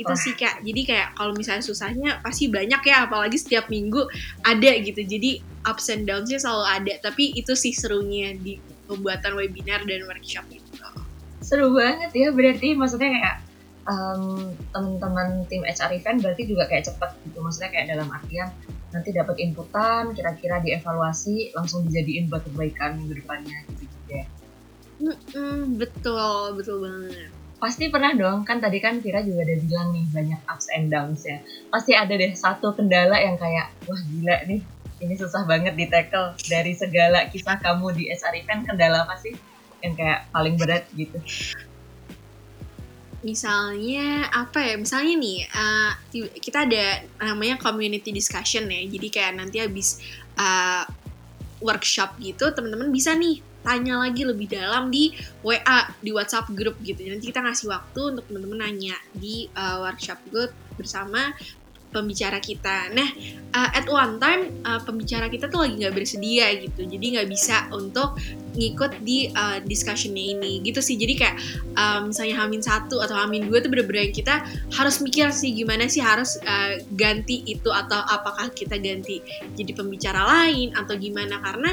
itu 0.00 0.14
sih 0.16 0.32
kak. 0.34 0.64
Jadi 0.64 0.80
kayak 0.88 1.08
kalau 1.14 1.36
misalnya 1.36 1.64
susahnya 1.64 2.18
pasti 2.24 2.48
banyak 2.48 2.80
ya 2.82 3.04
apalagi 3.04 3.36
setiap 3.36 3.68
minggu 3.68 4.08
ada 4.42 4.70
gitu. 4.80 5.04
Jadi 5.04 5.44
ups 5.68 5.92
and 5.92 6.08
downs 6.08 6.32
selalu 6.32 6.64
ada. 6.64 6.94
Tapi 7.04 7.36
itu 7.36 7.52
sih 7.52 7.76
serunya 7.76 8.32
di 8.34 8.56
pembuatan 8.88 9.36
webinar 9.36 9.84
dan 9.84 10.08
workshop 10.08 10.48
itu. 10.48 10.72
Seru 11.44 11.76
banget 11.76 12.10
ya. 12.16 12.32
Berarti 12.32 12.72
maksudnya 12.72 13.10
kayak 13.12 13.36
um, 13.88 14.52
teman-teman 14.72 15.44
tim 15.52 15.62
HR 15.64 15.96
event 15.96 16.18
berarti 16.24 16.42
juga 16.48 16.64
kayak 16.66 16.88
cepet 16.88 17.10
gitu. 17.28 17.38
Maksudnya 17.44 17.70
kayak 17.72 17.86
dalam 17.96 18.08
artian 18.08 18.48
nanti 18.90 19.14
dapat 19.14 19.38
inputan 19.38 20.10
kira-kira 20.18 20.58
dievaluasi 20.64 21.54
langsung 21.54 21.86
dijadiin 21.86 22.26
buat 22.26 22.42
perbaikan 22.42 22.98
minggu 22.98 23.22
depannya 23.22 23.58
gitu, 23.70 23.82
gitu 23.86 24.08
ya. 24.10 24.24
Mm-mm, 25.00 25.80
betul. 25.80 26.58
Betul 26.58 26.76
banget 26.84 27.39
pasti 27.60 27.92
pernah 27.92 28.16
dong 28.16 28.42
kan 28.48 28.56
tadi 28.56 28.80
kan 28.80 29.04
Vira 29.04 29.20
juga 29.20 29.44
udah 29.44 29.58
bilang 29.60 29.88
nih 29.92 30.04
banyak 30.08 30.40
ups 30.48 30.66
and 30.72 30.88
downs 30.88 31.28
ya. 31.28 31.44
Pasti 31.68 31.92
ada 31.92 32.10
deh 32.10 32.32
satu 32.32 32.72
kendala 32.72 33.20
yang 33.20 33.36
kayak 33.36 33.76
wah 33.84 34.00
gila 34.00 34.36
nih 34.48 34.64
ini 35.00 35.14
susah 35.16 35.44
banget 35.44 35.76
di 35.76 35.84
tackle 35.88 36.32
dari 36.48 36.72
segala 36.72 37.28
kisah 37.28 37.60
kamu 37.60 37.92
di 37.92 38.08
SR 38.08 38.40
event. 38.40 38.64
Kendala 38.64 39.04
apa 39.04 39.20
sih 39.20 39.36
yang 39.84 39.92
kayak 39.92 40.32
paling 40.32 40.56
berat 40.56 40.88
gitu? 40.96 41.20
Misalnya 43.20 44.32
apa 44.32 44.64
ya? 44.64 44.74
Misalnya 44.80 45.20
nih 45.20 45.38
uh, 45.52 45.92
kita 46.40 46.64
ada 46.64 47.04
namanya 47.20 47.60
community 47.60 48.08
discussion 48.08 48.72
ya. 48.72 48.88
Jadi 48.88 49.08
kayak 49.12 49.36
nanti 49.36 49.60
habis 49.60 50.00
uh, 50.40 50.88
workshop 51.60 52.16
gitu 52.24 52.48
teman-teman 52.56 52.88
bisa 52.88 53.12
nih 53.12 53.44
tanya 53.60 54.00
lagi 54.00 54.22
lebih 54.24 54.48
dalam 54.48 54.88
di 54.88 55.12
WA 55.44 55.88
di 56.00 56.10
WhatsApp 56.10 56.52
grup 56.52 56.76
gitu. 56.80 57.04
Nanti 57.04 57.30
kita 57.32 57.44
ngasih 57.44 57.68
waktu 57.68 58.00
untuk 58.16 58.24
teman-teman 58.28 58.58
nanya 58.64 58.96
di 59.12 59.48
uh, 59.56 59.84
workshop 59.84 60.20
group 60.32 60.52
bersama 60.80 61.32
pembicara 61.90 62.38
kita. 62.38 62.88
Nah, 62.94 63.10
uh, 63.50 63.70
at 63.74 63.86
one 63.90 64.16
time 64.22 64.62
uh, 64.62 64.78
pembicara 64.80 65.26
kita 65.26 65.50
tuh 65.50 65.66
lagi 65.66 65.74
nggak 65.82 65.94
bersedia 65.94 66.54
gitu, 66.62 66.86
jadi 66.86 67.06
nggak 67.18 67.28
bisa 67.28 67.66
untuk 67.74 68.16
ngikut 68.54 69.02
di 69.02 69.30
uh, 69.34 69.58
discussionnya 69.62 70.38
ini. 70.38 70.62
Gitu 70.62 70.78
sih. 70.78 70.94
Jadi 70.94 71.14
kayak 71.18 71.36
um, 71.74 72.14
misalnya 72.14 72.38
Hamin 72.40 72.62
satu 72.62 73.02
atau 73.02 73.18
Hamin 73.18 73.50
dua 73.50 73.58
tuh 73.60 73.70
bener-bener 73.74 74.14
kita 74.14 74.42
harus 74.74 75.02
mikir 75.02 75.34
sih 75.34 75.52
gimana 75.52 75.90
sih 75.90 76.00
harus 76.00 76.38
uh, 76.46 76.78
ganti 76.94 77.42
itu 77.44 77.68
atau 77.68 77.98
apakah 78.06 78.54
kita 78.54 78.78
ganti 78.78 79.20
jadi 79.58 79.74
pembicara 79.74 80.22
lain 80.24 80.72
atau 80.78 80.94
gimana. 80.94 81.42
Karena 81.42 81.70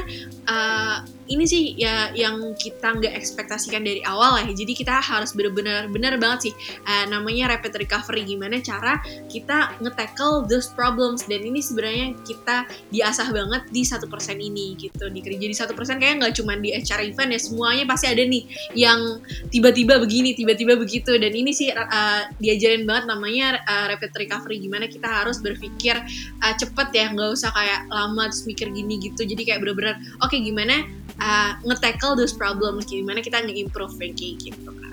uh, 0.50 0.98
ini 1.28 1.44
sih 1.44 1.64
ya 1.76 2.10
yang 2.16 2.40
kita 2.56 2.96
nggak 2.96 3.12
ekspektasikan 3.12 3.84
dari 3.84 4.00
awal 4.04 4.40
ya. 4.40 4.52
Jadi 4.52 4.72
kita 4.72 4.98
harus 4.98 5.36
bener-bener 5.36 5.86
bener 5.92 6.16
banget 6.16 6.50
sih 6.50 6.54
uh, 6.88 7.04
namanya 7.12 7.56
rapid 7.56 7.76
recovery. 7.76 8.24
Gimana 8.24 8.58
cara 8.64 9.00
kita 9.28 9.76
nge-tackle 9.84 10.48
those 10.48 10.72
problems. 10.72 11.28
Dan 11.28 11.44
ini 11.44 11.60
sebenarnya 11.60 12.16
kita 12.24 12.64
diasah 12.88 13.28
banget 13.28 13.62
di 13.68 13.82
satu 13.84 14.08
persen 14.08 14.40
ini 14.40 14.74
gitu 14.80 15.12
di 15.12 15.20
kerja 15.20 15.46
di 15.46 15.56
satu 15.56 15.76
persen 15.76 16.00
kayak 16.00 16.24
nggak 16.24 16.34
cuma 16.40 16.56
di 16.56 16.72
HR 16.72 17.12
event 17.12 17.30
ya 17.36 17.40
semuanya 17.40 17.84
pasti 17.84 18.06
ada 18.08 18.24
nih 18.24 18.42
yang 18.72 19.20
tiba-tiba 19.52 20.00
begini 20.00 20.32
tiba-tiba 20.32 20.80
begitu. 20.80 21.12
Dan 21.20 21.36
ini 21.36 21.52
sih 21.52 21.68
uh, 21.68 22.22
diajarin 22.40 22.88
banget 22.88 23.04
namanya 23.04 23.60
uh, 23.68 23.84
rapid 23.92 24.16
recovery. 24.16 24.64
Gimana 24.64 24.88
kita 24.88 25.06
harus 25.06 25.44
berpikir 25.44 26.00
uh, 26.40 26.54
cepet 26.56 26.88
ya 26.96 27.12
nggak 27.12 27.30
usah 27.36 27.52
kayak 27.52 27.84
lama 27.92 28.32
terus 28.32 28.48
mikir 28.48 28.72
gini 28.72 28.96
gitu. 28.96 29.28
Jadi 29.28 29.44
kayak 29.44 29.60
bener-bener 29.60 30.00
oke 30.24 30.32
okay, 30.32 30.40
gimana 30.40 30.88
uh, 31.18 31.52
nge-tackle 31.66 32.14
those 32.18 32.34
problems 32.34 32.86
gimana 32.86 33.22
kita 33.22 33.42
nge-improve 33.42 33.94
kayak 33.98 34.38
gitu 34.38 34.70
kan 34.70 34.88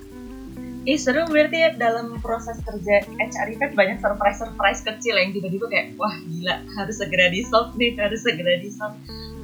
Ih 0.86 1.02
seru 1.02 1.26
berarti 1.26 1.66
ya 1.66 1.70
dalam 1.74 2.22
proses 2.22 2.62
kerja 2.62 3.02
HR 3.18 3.58
event 3.58 3.74
banyak 3.74 3.98
surprise-surprise 4.06 4.86
kecil 4.86 5.18
yang 5.18 5.34
tiba-tiba 5.34 5.66
kayak 5.66 5.88
wah 5.98 6.14
gila 6.14 6.62
harus 6.78 7.02
segera 7.02 7.34
di 7.34 7.42
solve 7.42 7.74
nih 7.74 7.98
harus 7.98 8.22
segera 8.22 8.62
di 8.62 8.70
solve. 8.70 8.94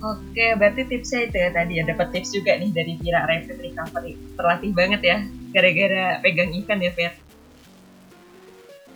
Oke 0.06 0.54
berarti 0.54 0.86
tipsnya 0.86 1.26
itu 1.26 1.38
ya 1.42 1.50
tadi 1.50 1.82
ya 1.82 1.84
dapat 1.90 2.14
tips 2.14 2.30
juga 2.38 2.62
nih 2.62 2.70
dari 2.70 2.94
Vira 3.02 3.26
Rapid 3.26 3.58
Recovery 3.58 4.14
terlatih 4.38 4.72
banget 4.78 5.02
ya 5.02 5.18
gara-gara 5.50 6.22
pegang 6.22 6.54
event 6.54 6.82
ya 6.86 6.92
Fir. 6.94 7.14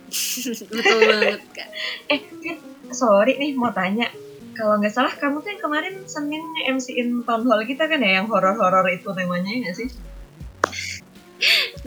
Betul 0.70 0.98
banget 1.02 1.42
kak. 1.50 1.68
eh 2.14 2.20
Fir 2.30 2.56
sorry 2.94 3.42
nih 3.42 3.58
mau 3.58 3.74
tanya 3.74 4.06
kalau 4.56 4.80
nggak 4.80 4.92
salah 4.92 5.12
kamu 5.12 5.44
kan 5.44 5.56
kemarin 5.60 5.94
Senin 6.08 6.42
MC-in 6.66 7.22
town 7.22 7.44
hall 7.44 7.60
kita 7.62 7.86
kan 7.86 8.00
ya 8.00 8.20
yang 8.20 8.26
horor-horor 8.26 8.88
itu 8.88 9.12
temanya 9.12 9.52
ya 9.52 9.58
nggak 9.68 9.76
sih? 9.76 9.88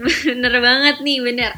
bener 0.00 0.54
banget 0.62 0.96
nih 1.02 1.18
bener 1.20 1.52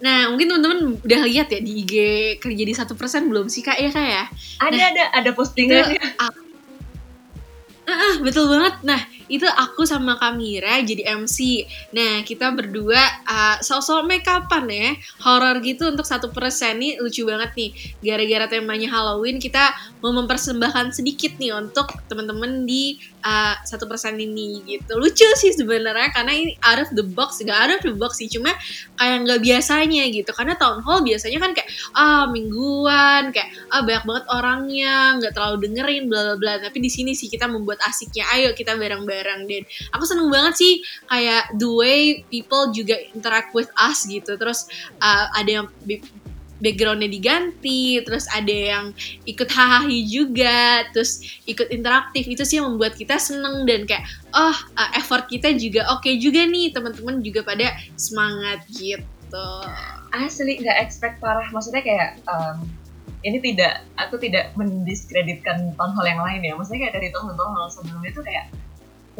Nah, 0.00 0.32
mungkin 0.32 0.48
teman-teman 0.48 0.96
udah 1.04 1.20
lihat 1.28 1.52
ya 1.52 1.60
di 1.60 1.84
IG 1.84 1.94
kerja 2.40 2.64
di 2.64 2.72
satu 2.72 2.96
persen 2.96 3.28
belum 3.28 3.52
sih 3.52 3.60
kak 3.60 3.76
ya 3.76 3.92
kak 3.92 4.08
ya? 4.08 4.24
Ada 4.64 4.76
nah, 4.76 4.88
ada 4.88 5.04
ada 5.12 5.30
postingannya. 5.36 6.00
uh, 6.16 6.32
uh, 7.84 8.14
betul 8.24 8.48
banget. 8.48 8.80
Nah, 8.80 9.00
itu 9.30 9.46
aku 9.46 9.86
sama 9.86 10.18
Kamira 10.18 10.82
jadi 10.82 11.16
MC. 11.22 11.64
Nah, 11.94 12.26
kita 12.26 12.50
berdua 12.50 12.98
uh, 13.24 13.56
sosok 13.62 14.02
make 14.02 14.26
upan 14.26 14.66
ya, 14.66 14.98
horor 15.22 15.62
gitu 15.62 15.86
untuk 15.86 16.02
satu 16.02 16.34
persen 16.34 16.82
nih 16.82 16.98
lucu 16.98 17.22
banget 17.22 17.54
nih. 17.54 17.70
Gara-gara 18.02 18.46
temanya 18.50 18.90
Halloween, 18.90 19.38
kita 19.38 19.70
mau 20.02 20.10
mempersembahkan 20.10 20.90
sedikit 20.90 21.38
nih 21.38 21.54
untuk 21.54 21.94
teman-teman 22.10 22.66
di 22.66 22.98
uh, 23.22 23.54
satu 23.62 23.86
uh, 23.86 23.88
persen 23.94 24.18
ini 24.18 24.66
gitu. 24.66 24.98
Lucu 24.98 25.26
sih 25.38 25.54
sebenarnya 25.54 26.10
karena 26.10 26.34
ini 26.34 26.58
out 26.66 26.82
of 26.82 26.90
the 26.98 27.06
box, 27.06 27.38
gak 27.46 27.54
out 27.54 27.70
of 27.70 27.80
the 27.86 27.94
box 27.94 28.18
sih, 28.18 28.26
cuma 28.26 28.50
kayak 28.98 29.30
nggak 29.30 29.40
biasanya 29.46 30.10
gitu. 30.10 30.34
Karena 30.34 30.58
town 30.58 30.82
hall 30.82 31.06
biasanya 31.06 31.38
kan 31.38 31.54
kayak 31.54 31.70
ah 31.94 32.26
mingguan, 32.26 33.30
kayak 33.30 33.54
ah 33.70 33.86
banyak 33.86 34.04
banget 34.04 34.24
orangnya, 34.26 34.94
nggak 35.22 35.32
terlalu 35.38 35.56
dengerin, 35.70 36.02
bla 36.10 36.20
bla 36.26 36.36
bla. 36.36 36.52
Tapi 36.66 36.78
di 36.82 36.90
sini 36.90 37.14
sih 37.14 37.30
kita 37.30 37.46
membuat 37.46 37.78
asiknya. 37.86 38.26
Ayo 38.34 38.50
kita 38.58 38.74
bareng-bareng 38.74 39.19
bareng 39.20 39.44
dan 39.44 39.62
aku 39.92 40.04
seneng 40.08 40.32
banget 40.32 40.54
sih 40.56 40.72
kayak 41.12 41.52
the 41.60 41.68
way 41.68 42.24
people 42.32 42.72
juga 42.72 42.96
interact 43.12 43.52
with 43.52 43.68
us 43.76 44.08
gitu. 44.08 44.40
Terus 44.40 44.64
uh, 45.04 45.28
ada 45.36 45.50
yang 45.62 45.66
backgroundnya 46.60 47.08
diganti, 47.08 48.04
terus 48.04 48.28
ada 48.32 48.52
yang 48.52 48.86
ikut 49.24 49.48
hahaha 49.48 49.88
juga, 49.88 50.88
terus 50.92 51.24
ikut 51.48 51.68
interaktif. 51.72 52.28
Itu 52.28 52.44
sih 52.44 52.60
yang 52.60 52.76
membuat 52.76 52.96
kita 52.96 53.16
seneng 53.16 53.64
dan 53.68 53.84
kayak 53.84 54.04
oh 54.36 54.56
uh, 54.76 54.90
effort 54.96 55.28
kita 55.28 55.52
juga 55.56 55.88
oke 55.92 56.04
okay 56.04 56.20
juga 56.20 56.44
nih. 56.48 56.72
Teman-teman 56.72 57.20
juga 57.24 57.44
pada 57.44 57.76
semangat 57.96 58.64
gitu. 58.72 59.48
Asli 60.12 60.60
nggak 60.60 60.78
expect 60.84 61.22
parah, 61.22 61.48
maksudnya 61.54 61.80
kayak 61.86 62.18
um, 62.26 62.66
ini 63.20 63.38
tidak 63.40 63.84
aku 64.00 64.16
tidak 64.16 64.52
mendiskreditkan 64.56 65.76
town 65.76 65.92
hall 65.92 66.08
yang 66.08 66.20
lain 66.20 66.40
ya, 66.40 66.52
maksudnya 66.56 66.88
kayak 66.88 66.94
dari 67.00 67.08
hall 67.12 67.68
sebelumnya 67.68 68.10
itu 68.10 68.22
kayak 68.24 68.48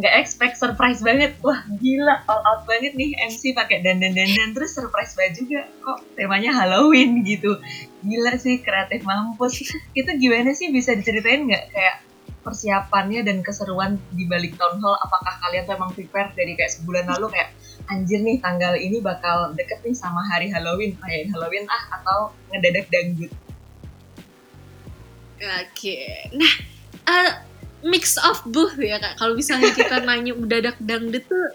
nggak 0.01 0.15
expect 0.17 0.57
surprise 0.57 1.05
banget. 1.05 1.37
Wah 1.45 1.61
gila 1.77 2.25
all 2.25 2.41
out 2.41 2.65
banget 2.65 2.97
nih 2.97 3.13
MC 3.21 3.53
pakai 3.53 3.85
dandan 3.85 4.17
dandan 4.17 4.57
terus 4.57 4.73
surprise 4.73 5.13
banget 5.13 5.45
juga 5.45 5.61
kok 5.85 6.01
temanya 6.17 6.57
Halloween 6.57 7.21
gitu. 7.21 7.61
Gila 8.01 8.41
sih 8.41 8.65
kreatif 8.65 9.05
mampus. 9.05 9.61
Itu 9.93 10.11
gimana 10.17 10.57
sih? 10.57 10.73
Bisa 10.73 10.97
diceritain 10.97 11.45
nggak 11.45 11.65
kayak 11.69 11.97
persiapannya 12.41 13.21
dan 13.21 13.45
keseruan 13.45 14.01
di 14.17 14.25
balik 14.25 14.57
town 14.57 14.81
hall? 14.81 14.97
Apakah 14.97 15.37
kalian 15.45 15.69
tuh 15.69 15.77
emang 15.77 15.93
prepare 15.93 16.33
dari 16.33 16.57
kayak 16.57 16.73
sebulan 16.81 17.05
lalu 17.05 17.37
kayak 17.37 17.53
anjir 17.93 18.25
nih 18.25 18.41
tanggal 18.41 18.73
ini 18.81 19.05
bakal 19.05 19.53
deket 19.53 19.85
nih 19.85 19.93
sama 19.93 20.25
hari 20.25 20.49
Halloween 20.49 20.97
kayak 20.97 21.29
Halloween 21.29 21.69
ah 21.69 22.01
atau 22.01 22.33
ngedadak 22.49 22.89
dangdut? 22.89 23.33
Oke. 25.41 26.01
Nah 26.33 26.53
uh, 27.05 27.50
mix 27.83 28.17
of 28.21 28.41
both 28.49 28.77
ya 28.77 29.01
kak. 29.01 29.17
Kalau 29.17 29.35
misalnya 29.37 29.73
kita 29.73 30.03
nanya 30.07 30.37
mendadak 30.37 30.77
dangdut 30.81 31.25
tuh 31.27 31.51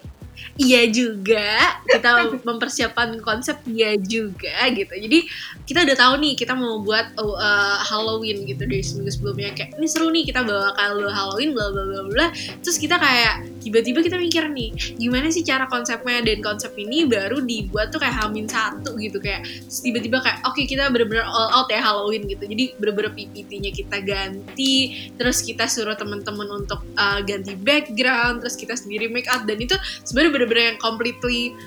iya 0.55 0.88
juga. 0.88 1.79
Kita 1.83 2.31
mempersiapkan 2.43 3.19
konsep 3.19 3.59
iya 3.67 3.95
juga 4.00 4.55
gitu. 4.71 4.91
Jadi 4.91 5.19
kita 5.67 5.83
udah 5.83 5.95
tahu 5.97 6.13
nih 6.24 6.33
kita 6.39 6.53
mau 6.55 6.79
buat 6.79 7.15
uh, 7.19 7.79
Halloween 7.83 8.47
gitu 8.47 8.63
dari 8.63 8.83
seminggu 8.83 9.12
sebelumnya. 9.12 9.51
Kayak 9.55 9.75
ini 9.75 9.88
seru 9.88 10.07
nih 10.12 10.24
kita 10.31 10.47
bawa 10.47 10.71
kalau 10.79 11.12
Halloween 11.12 11.51
bla 11.51 11.71
bla 11.71 11.83
bla 11.83 12.01
bla 12.07 12.27
terus 12.63 12.77
kita 12.79 12.95
kayak 12.95 13.47
tiba-tiba 13.59 14.00
kita 14.05 14.15
mikir 14.15 14.47
nih 14.51 14.71
gimana 14.95 15.27
sih 15.31 15.43
cara 15.43 15.67
konsepnya? 15.67 16.24
Dan 16.24 16.39
konsep 16.39 16.71
ini 16.79 17.03
baru 17.03 17.43
dibuat 17.43 17.91
tuh 17.91 18.00
kayak 18.00 18.15
Hamin 18.24 18.47
satu 18.47 18.95
gitu 18.95 19.19
kayak 19.19 19.43
tiba-tiba 19.67 20.24
kayak 20.24 20.39
oke 20.47 20.55
okay, 20.55 20.65
kita 20.65 20.88
bener-bener 20.88 21.27
all 21.27 21.51
out 21.51 21.67
ya 21.67 21.83
Halloween 21.83 22.25
gitu. 22.31 22.47
Jadi 22.47 22.79
bener-bener 22.79 23.12
PPT-nya 23.12 23.71
kita 23.75 23.97
ganti 24.01 24.75
terus 25.19 25.43
kita 25.43 25.67
suruh 25.67 26.00
teman-teman 26.00 26.47
untuk 26.63 26.79
uh, 26.95 27.19
ganti 27.24 27.57
background 27.59 28.39
terus 28.39 28.55
kita 28.55 28.77
sendiri 28.77 29.12
make 29.12 29.27
up 29.27 29.43
dan 29.43 29.59
itu 29.59 29.75
sebenarnya 30.05 30.44
bener-bener 30.45 30.77
yang 30.77 30.79
completely 30.79 31.57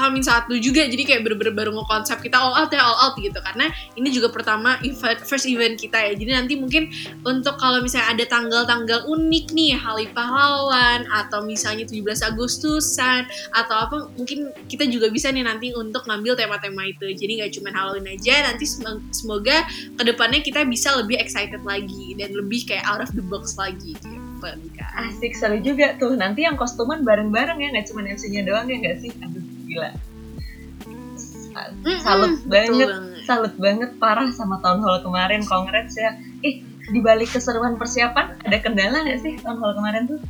Amin 0.00 0.24
satu 0.24 0.56
juga. 0.56 0.88
Jadi 0.88 1.04
kayak 1.04 1.20
bener-bener 1.20 1.52
baru 1.52 1.76
konsep 1.84 2.16
kita 2.24 2.40
all 2.40 2.56
out 2.56 2.72
ya 2.72 2.80
all 2.80 2.96
out 2.96 3.14
gitu. 3.20 3.36
Karena 3.36 3.68
ini 3.92 4.08
juga 4.08 4.32
pertama 4.32 4.80
event 4.80 5.20
first 5.20 5.44
event 5.44 5.76
kita 5.76 6.00
ya. 6.00 6.12
Jadi 6.16 6.32
nanti 6.32 6.54
mungkin 6.56 6.88
untuk 7.28 7.60
kalau 7.60 7.84
misalnya 7.84 8.16
ada 8.16 8.24
tanggal-tanggal 8.24 9.04
unik 9.04 9.46
nih 9.52 9.76
hari 9.76 10.08
pahlawan 10.16 11.04
atau 11.12 11.44
misalnya 11.44 11.84
17 11.84 12.24
Agustusan 12.24 13.28
atau 13.52 13.76
apa 13.76 13.96
mungkin 14.16 14.48
kita 14.64 14.88
juga 14.88 15.12
bisa 15.12 15.28
nih 15.28 15.44
nanti 15.44 15.76
untuk 15.76 16.08
ngambil 16.08 16.40
tema-tema 16.40 16.88
itu. 16.88 17.12
Jadi 17.12 17.44
nggak 17.44 17.52
cuma 17.60 17.68
Halloween 17.76 18.16
aja 18.16 18.48
nanti 18.48 18.64
semoga 19.12 19.68
ke 19.68 20.02
depannya 20.08 20.40
kita 20.40 20.64
bisa 20.64 20.96
lebih 20.96 21.20
excited 21.20 21.60
lagi 21.68 22.16
dan 22.16 22.32
lebih 22.32 22.64
kayak 22.64 22.88
out 22.88 23.04
of 23.04 23.12
the 23.12 23.24
box 23.28 23.60
lagi. 23.60 23.92
gitu 23.92 24.11
Asik 24.98 25.32
seru 25.38 25.58
juga 25.62 25.94
tuh. 25.96 26.18
Nanti 26.18 26.44
yang 26.44 26.58
kostuman 26.58 27.06
bareng-bareng 27.06 27.58
ya 27.62 27.68
nggak 27.72 27.86
cuma 27.90 28.02
MC-nya 28.04 28.42
doang 28.42 28.66
ya 28.66 28.76
nggak 28.82 28.96
sih? 29.00 29.10
Aduh 29.22 29.44
gila. 29.68 29.90
Salut 32.02 32.32
mm 32.32 32.42
-hmm, 32.42 32.50
banget. 32.50 32.88
Salut 33.22 33.54
banget 33.60 33.90
parah 34.00 34.28
sama 34.34 34.58
tahun 34.64 34.82
hall 34.82 35.00
kemarin. 35.04 35.44
Congrats 35.46 35.94
ya. 35.94 36.16
Ih 36.42 36.64
di 36.90 36.98
balik 36.98 37.30
keseruan 37.30 37.78
persiapan 37.78 38.42
ada 38.42 38.58
kendala 38.58 39.06
nggak 39.06 39.20
sih 39.22 39.32
tahun 39.38 39.58
hall 39.62 39.74
kemarin 39.78 40.02
tuh? 40.10 40.20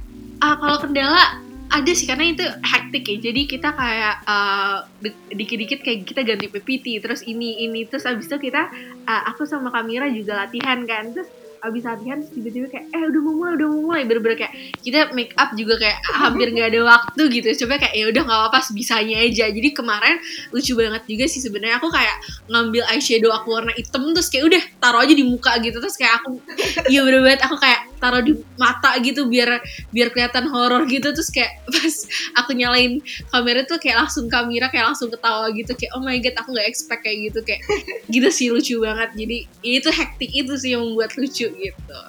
Ah 0.44 0.60
kalau 0.60 0.78
kendala 0.82 1.40
ada 1.72 1.92
sih 1.96 2.04
karena 2.04 2.36
itu 2.36 2.44
hektik 2.44 3.04
ya. 3.08 3.16
Jadi 3.32 3.40
kita 3.48 3.72
kayak 3.72 4.16
uh, 4.28 4.84
dikit-dikit 5.32 5.80
kayak 5.80 6.04
kita 6.04 6.20
ganti 6.20 6.46
PPT 6.52 7.00
terus 7.00 7.24
ini 7.24 7.64
ini. 7.64 7.88
Terus 7.88 8.04
abis 8.04 8.28
itu 8.28 8.52
kita 8.52 8.68
uh, 9.08 9.22
aku 9.32 9.48
sama 9.48 9.72
Kamira 9.72 10.12
juga 10.12 10.44
latihan 10.44 10.84
kan. 10.84 11.16
Terus 11.16 11.28
abis 11.62 11.86
latihan 11.86 12.18
tiba-tiba 12.26 12.66
kayak 12.66 12.90
eh 12.90 13.02
udah 13.06 13.20
mau 13.22 13.34
mulai 13.38 13.52
udah 13.54 13.68
mau 13.70 13.80
mulai. 13.86 14.02
Bener-bener 14.02 14.36
kayak 14.36 14.54
kita 14.82 15.14
make 15.14 15.30
up 15.38 15.54
juga 15.54 15.78
kayak 15.78 15.98
hampir 16.10 16.50
nggak 16.50 16.74
ada 16.74 16.80
waktu 16.82 17.22
gitu. 17.30 17.48
Coba 17.64 17.78
kayak 17.78 17.94
ya 17.94 18.04
udah 18.10 18.22
nggak 18.26 18.38
apa-apa 18.42 18.58
bisanya 18.74 19.16
aja. 19.22 19.46
Jadi 19.46 19.68
kemarin 19.70 20.18
lucu 20.50 20.74
banget 20.74 21.02
juga 21.06 21.24
sih 21.30 21.38
sebenarnya. 21.38 21.78
Aku 21.78 21.88
kayak 21.94 22.16
ngambil 22.50 22.82
eyeshadow 22.90 23.30
aku 23.30 23.48
warna 23.54 23.72
hitam 23.78 24.10
terus 24.10 24.26
kayak 24.26 24.44
udah 24.50 24.62
taruh 24.82 25.00
aja 25.06 25.14
di 25.14 25.24
muka 25.24 25.54
gitu. 25.62 25.78
Terus 25.78 25.94
kayak 25.94 26.14
aku 26.22 26.42
iya 26.90 27.06
bener 27.06 27.22
banget. 27.22 27.40
Aku 27.46 27.54
kayak 27.56 27.91
taruh 28.02 28.18
di 28.18 28.34
mata 28.58 28.98
gitu 28.98 29.30
biar 29.30 29.62
biar 29.94 30.10
kelihatan 30.10 30.50
horor 30.50 30.82
gitu. 30.90 31.14
Terus 31.14 31.30
kayak 31.30 31.62
pas 31.74 31.96
aku 32.42 32.58
nyalain 32.58 32.98
kamera 33.30 33.62
tuh 33.62 33.78
kayak 33.78 34.02
langsung 34.02 34.26
kamera 34.26 34.66
kayak 34.74 34.90
langsung 34.90 35.06
ketawa 35.14 35.46
gitu. 35.54 35.70
Kayak 35.78 35.92
oh 35.94 36.02
my 36.02 36.18
god 36.18 36.34
aku 36.42 36.48
nggak 36.50 36.66
expect 36.66 37.06
kayak 37.06 37.30
gitu. 37.30 37.38
Kayak 37.46 37.62
gitu 38.14 38.28
sih 38.34 38.46
lucu 38.50 38.82
banget. 38.82 39.14
Jadi 39.14 39.38
itu 39.62 39.88
hektik 39.94 40.30
itu 40.34 40.52
sih 40.58 40.74
yang 40.74 40.82
membuat 40.82 41.14
lucu 41.14 41.46
gitu. 41.46 42.00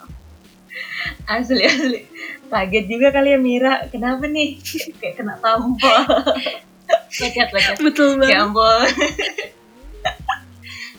Asli 1.30 1.62
asli. 1.62 2.02
Kaget 2.50 2.86
juga 2.90 3.14
kali 3.14 3.38
ya 3.38 3.40
Mira. 3.40 3.86
Kenapa 3.94 4.26
nih? 4.26 4.58
Kayak 5.00 5.22
kena 5.22 5.38
tampol 5.38 6.02
lecet 7.22 7.50
lecet 7.54 7.78
betul 7.82 8.18
banget. 8.18 8.34
ya 8.34 8.46
ampun. 8.46 8.90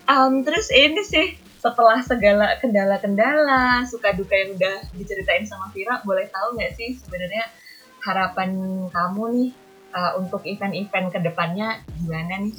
Um, 0.05 0.33
terus 0.45 0.69
ini 0.69 1.01
sih 1.01 1.27
setelah 1.65 1.97
segala 2.05 2.61
kendala-kendala, 2.61 3.89
suka 3.89 4.13
duka 4.13 4.37
yang 4.37 4.53
udah 4.53 4.85
diceritain 4.93 5.49
sama 5.49 5.73
Vira, 5.73 6.05
boleh 6.05 6.29
tahu 6.29 6.61
nggak 6.61 6.77
sih 6.77 6.93
sebenarnya 7.01 7.49
harapan 8.05 8.53
kamu 8.93 9.25
nih 9.33 9.51
uh, 9.97 10.13
untuk 10.21 10.45
event-event 10.45 11.09
ke 11.09 11.25
depannya 11.25 11.81
gimana 11.97 12.45
nih? 12.45 12.53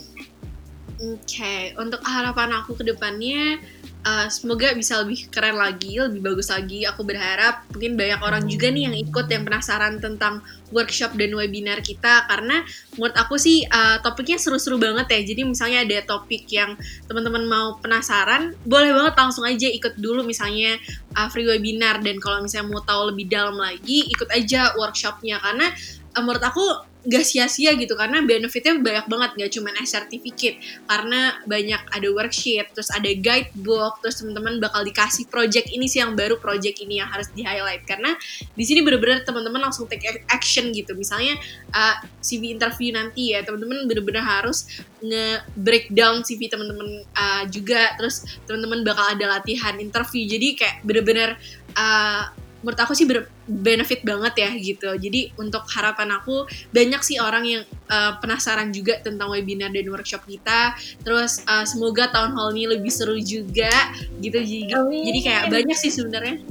Oke, 1.05 1.21
okay. 1.21 1.62
untuk 1.77 2.01
harapan 2.01 2.50
aku 2.57 2.74
ke 2.74 2.81
depannya 2.81 3.62
uh, 4.05 4.27
semoga 4.29 4.71
bisa 4.77 5.01
lebih 5.01 5.27
keren 5.33 5.57
lagi, 5.57 5.97
lebih 5.97 6.21
bagus 6.21 6.53
lagi. 6.53 6.85
Aku 6.85 7.01
berharap 7.01 7.65
mungkin 7.74 7.97
banyak 7.97 8.21
orang 8.21 8.45
juga 8.45 8.69
nih 8.69 8.88
yang 8.88 8.95
ikut 8.95 9.25
yang 9.27 9.43
penasaran 9.43 9.97
tentang 9.97 10.45
workshop 10.69 11.17
dan 11.17 11.33
webinar 11.33 11.81
kita 11.81 12.29
karena 12.29 12.62
menurut 12.95 13.17
aku 13.17 13.35
sih 13.41 13.65
uh, 13.65 14.00
topiknya 14.05 14.38
seru-seru 14.38 14.77
banget 14.77 15.09
ya. 15.09 15.21
Jadi 15.33 15.41
misalnya 15.43 15.83
ada 15.83 15.97
topik 16.05 16.45
yang 16.53 16.77
teman-teman 17.09 17.43
mau 17.50 17.67
penasaran, 17.81 18.53
boleh 18.63 18.93
banget 18.93 19.13
langsung 19.17 19.43
aja 19.43 19.67
ikut 19.67 19.97
dulu 19.97 20.21
misalnya 20.21 20.77
uh, 21.17 21.27
free 21.33 21.50
webinar 21.50 22.00
dan 22.05 22.21
kalau 22.21 22.45
misalnya 22.45 22.69
mau 22.69 22.85
tahu 22.85 23.12
lebih 23.12 23.27
dalam 23.27 23.57
lagi 23.57 24.05
ikut 24.13 24.29
aja 24.31 24.77
workshopnya 24.77 25.41
karena 25.41 25.74
menurut 26.22 26.43
aku 26.43 26.65
gak 27.05 27.22
sia-sia 27.22 27.77
gitu 27.77 27.93
karena 27.93 28.25
benefitnya 28.25 28.81
banyak 28.81 29.05
banget 29.05 29.31
gak 29.38 29.51
cuma 29.53 29.69
s 29.77 29.93
certificate 29.93 30.57
karena 30.89 31.38
banyak 31.45 31.77
ada 31.93 32.07
worksheet 32.10 32.74
terus 32.74 32.89
ada 32.89 33.07
guidebook 33.13 34.01
terus 34.01 34.17
teman-teman 34.19 34.57
bakal 34.57 34.81
dikasih 34.81 35.29
project 35.29 35.69
ini 35.69 35.86
sih 35.86 36.01
yang 36.01 36.17
baru 36.17 36.41
project 36.41 36.81
ini 36.81 36.98
yang 37.00 37.10
harus 37.10 37.29
di 37.31 37.45
highlight 37.45 37.86
karena 37.86 38.17
di 38.57 38.63
sini 38.65 38.81
bener-bener 38.81 39.22
teman-teman 39.22 39.69
langsung 39.69 39.86
take 39.86 40.25
action 40.27 40.74
gitu. 40.74 40.98
Misalnya 40.98 41.38
uh, 41.72 41.95
CV 42.19 42.57
interview 42.57 42.91
nanti 42.95 43.38
ya 43.38 43.45
teman-teman 43.45 43.86
bener-bener 43.86 44.24
harus 44.25 44.65
nge 45.00 45.45
breakdown 45.55 46.25
CV 46.25 46.50
teman-teman 46.50 47.05
uh, 47.13 47.43
juga. 47.48 47.93
Terus 48.01 48.25
teman-teman 48.50 48.81
bakal 48.81 49.05
ada 49.15 49.39
latihan 49.39 49.77
interview. 49.77 50.25
Jadi 50.25 50.57
kayak 50.57 50.75
bener-bener 50.81 51.38
uh, 51.77 52.34
menurut 52.65 52.81
aku 52.81 52.98
sih 52.98 53.05
benefit 53.45 54.01
banget 54.01 54.34
ya 54.41 54.50
gitu. 54.57 54.89
Jadi 54.98 55.38
untuk 55.38 55.62
harapan 55.69 56.17
aku 56.17 56.50
banyak 56.74 56.98
sih 57.05 57.22
orang 57.22 57.45
yang 57.45 57.62
uh, 57.93 58.17
penasaran 58.17 58.74
juga 58.74 58.98
tentang 59.05 59.29
webinar 59.29 59.69
dan 59.69 59.86
workshop 59.86 60.25
kita. 60.25 60.73
Terus 61.06 61.45
uh, 61.45 61.62
semoga 61.62 62.10
tahun 62.10 62.34
hall 62.34 62.58
ini 62.58 62.73
lebih 62.73 62.89
seru 62.89 63.21
juga 63.21 63.93
gitu. 64.17 64.41
Jadi, 64.41 64.65
jadi 64.89 65.19
kayak 65.21 65.43
banyak 65.54 65.78
sih 65.78 65.93
sebenarnya. 65.93 66.41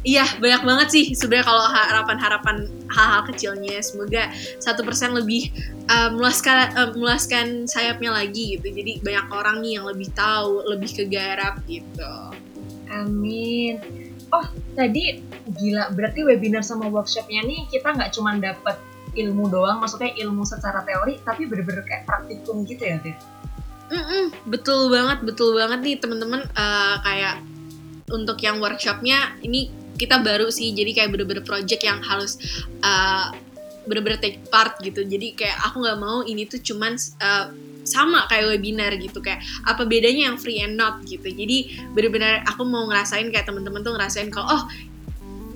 Iya 0.00 0.24
banyak 0.40 0.64
banget 0.64 0.88
sih 0.96 1.04
sebenarnya 1.12 1.44
kalau 1.44 1.64
harapan-harapan 1.68 2.56
hal-hal 2.88 3.22
kecilnya 3.28 3.84
semoga 3.84 4.32
satu 4.56 4.80
persen 4.80 5.12
lebih 5.12 5.52
uh, 5.92 6.08
meluaskan 6.16 6.72
uh, 6.72 6.90
meluaskan 6.96 7.68
sayapnya 7.68 8.08
lagi 8.08 8.56
gitu 8.56 8.72
jadi 8.72 8.96
banyak 9.04 9.26
orang 9.28 9.60
nih 9.60 9.76
yang 9.76 9.84
lebih 9.84 10.08
tahu 10.16 10.64
lebih 10.64 11.04
kegarap 11.04 11.60
gitu. 11.68 12.16
Amin 12.88 13.99
oh 14.30 14.46
tadi 14.78 15.22
gila 15.58 15.90
berarti 15.94 16.22
webinar 16.22 16.62
sama 16.62 16.86
workshopnya 16.86 17.42
nih 17.42 17.66
kita 17.70 17.94
nggak 17.94 18.10
cuma 18.14 18.38
dapet 18.38 18.76
ilmu 19.18 19.50
doang 19.50 19.82
maksudnya 19.82 20.14
ilmu 20.22 20.46
secara 20.46 20.86
teori 20.86 21.18
tapi 21.26 21.50
bener-bener 21.50 21.82
kayak 21.82 22.06
praktikum 22.06 22.62
gitu 22.66 22.86
ya 22.86 22.96
Tif? 23.02 23.18
Mm 23.90 24.04
-mm, 24.06 24.24
betul 24.46 24.86
banget 24.86 25.18
betul 25.26 25.58
banget 25.58 25.82
nih 25.82 25.96
teman-teman 25.98 26.46
uh, 26.54 26.96
kayak 27.02 27.42
untuk 28.10 28.38
yang 28.38 28.62
workshopnya 28.62 29.34
ini 29.42 29.70
kita 29.98 30.22
baru 30.22 30.48
sih 30.48 30.70
jadi 30.72 30.94
kayak 30.94 31.10
bener-bener 31.10 31.42
project 31.42 31.82
yang 31.82 31.98
harus 32.00 32.38
uh, 32.86 33.34
bener-bener 33.90 34.22
take 34.22 34.38
part 34.46 34.78
gitu 34.78 35.02
jadi 35.02 35.34
kayak 35.34 35.58
aku 35.66 35.82
nggak 35.82 35.98
mau 35.98 36.22
ini 36.22 36.46
tuh 36.46 36.62
cuman 36.62 36.94
uh, 37.18 37.50
sama 37.84 38.26
kayak 38.30 38.56
webinar 38.56 38.92
gitu 38.96 39.20
kayak 39.20 39.40
apa 39.66 39.84
bedanya 39.84 40.32
yang 40.32 40.36
free 40.36 40.60
and 40.62 40.76
not 40.76 41.02
gitu. 41.04 41.28
Jadi 41.28 41.82
bener-bener 41.92 42.44
aku 42.46 42.62
mau 42.64 42.86
ngerasain 42.88 43.28
kayak 43.28 43.46
temen-temen 43.48 43.80
tuh 43.82 43.94
ngerasain 43.96 44.28
kalau 44.32 44.48
oh 44.48 44.62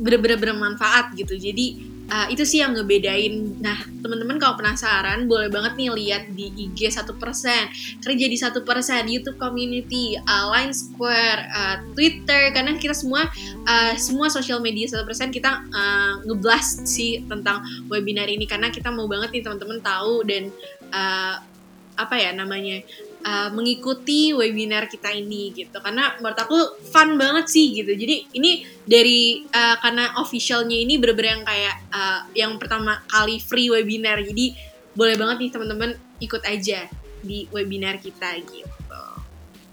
bener-bener 0.01 0.37
bermanfaat 0.41 1.15
gitu. 1.15 1.39
Jadi 1.39 1.95
uh, 2.11 2.27
itu 2.29 2.43
sih 2.45 2.61
yang 2.61 2.75
ngebedain. 2.77 3.61
Nah 3.61 3.79
teman-teman 4.03 4.37
kalau 4.37 4.59
penasaran 4.59 5.25
boleh 5.25 5.49
banget 5.49 5.79
nih 5.79 5.89
lihat 5.93 6.23
di 6.35 6.51
IG 6.53 6.93
satu 6.93 7.17
persen. 7.17 7.71
Kerja 8.03 8.27
di 8.27 8.39
satu 8.39 8.67
persen 8.67 9.07
YouTube 9.09 9.39
community 9.41 10.19
uh, 10.19 10.51
Line 10.53 10.75
Square 10.75 11.41
uh, 11.53 11.77
Twitter 11.95 12.53
karena 12.53 12.77
kita 12.77 12.93
semua 12.97 13.29
uh, 13.65 13.93
semua 13.97 14.29
sosial 14.29 14.61
media 14.61 14.91
satu 14.91 15.07
persen 15.07 15.31
kita 15.33 15.65
uh, 15.73 16.21
ngeblast 16.27 16.85
sih 16.85 17.25
tentang 17.25 17.63
webinar 17.89 18.29
ini. 18.29 18.45
Karena 18.45 18.69
kita 18.69 18.93
mau 18.93 19.09
banget 19.09 19.33
nih 19.33 19.43
teman-teman 19.45 19.79
tahu 19.81 20.27
dan 20.27 20.53
uh, 20.93 21.54
apa 21.95 22.19
ya 22.19 22.31
namanya 22.35 22.83
uh, 23.25 23.49
mengikuti 23.51 24.35
webinar 24.37 24.87
kita 24.87 25.11
ini 25.11 25.51
gitu. 25.55 25.79
Karena 25.81 26.15
menurut 26.21 26.39
aku 26.39 26.59
fun 26.91 27.17
banget 27.17 27.49
sih 27.51 27.73
gitu. 27.83 27.95
Jadi 27.95 28.37
ini 28.37 28.67
dari 28.85 29.43
uh, 29.49 29.77
karena 29.81 30.21
officialnya 30.21 30.77
ini 30.77 31.01
bener-bener 31.01 31.41
yang 31.41 31.45
kayak 31.47 31.77
uh, 31.91 32.21
yang 32.37 32.53
pertama 32.61 33.01
kali 33.09 33.41
free 33.41 33.73
webinar. 33.73 34.21
Jadi 34.21 34.55
boleh 34.95 35.19
banget 35.19 35.37
nih 35.43 35.51
teman-teman 35.51 35.91
ikut 36.23 36.43
aja 36.47 36.87
di 37.25 37.49
webinar 37.51 37.99
kita 37.99 38.39
gitu. 38.45 38.73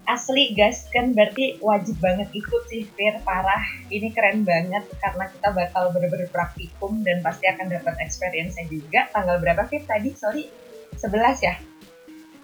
Asli 0.02 0.58
guys 0.58 0.90
kan 0.92 1.14
berarti 1.14 1.62
wajib 1.62 1.96
banget 2.02 2.28
ikut 2.34 2.68
sih 2.68 2.84
Fir. 2.98 3.22
Parah. 3.22 3.62
Ini 3.88 4.10
keren 4.12 4.44
banget 4.44 4.84
karena 4.98 5.30
kita 5.30 5.54
bakal 5.54 5.94
bener-bener 5.94 6.28
praktikum 6.34 7.06
dan 7.06 7.22
pasti 7.22 7.48
akan 7.48 7.70
dapat 7.70 7.96
experience 8.02 8.58
juga. 8.68 9.08
Tanggal 9.14 9.40
berapa 9.40 9.64
Fir? 9.70 9.86
Tadi? 9.86 10.10
Sorry. 10.18 10.46
11 10.92 11.48
ya 11.48 11.71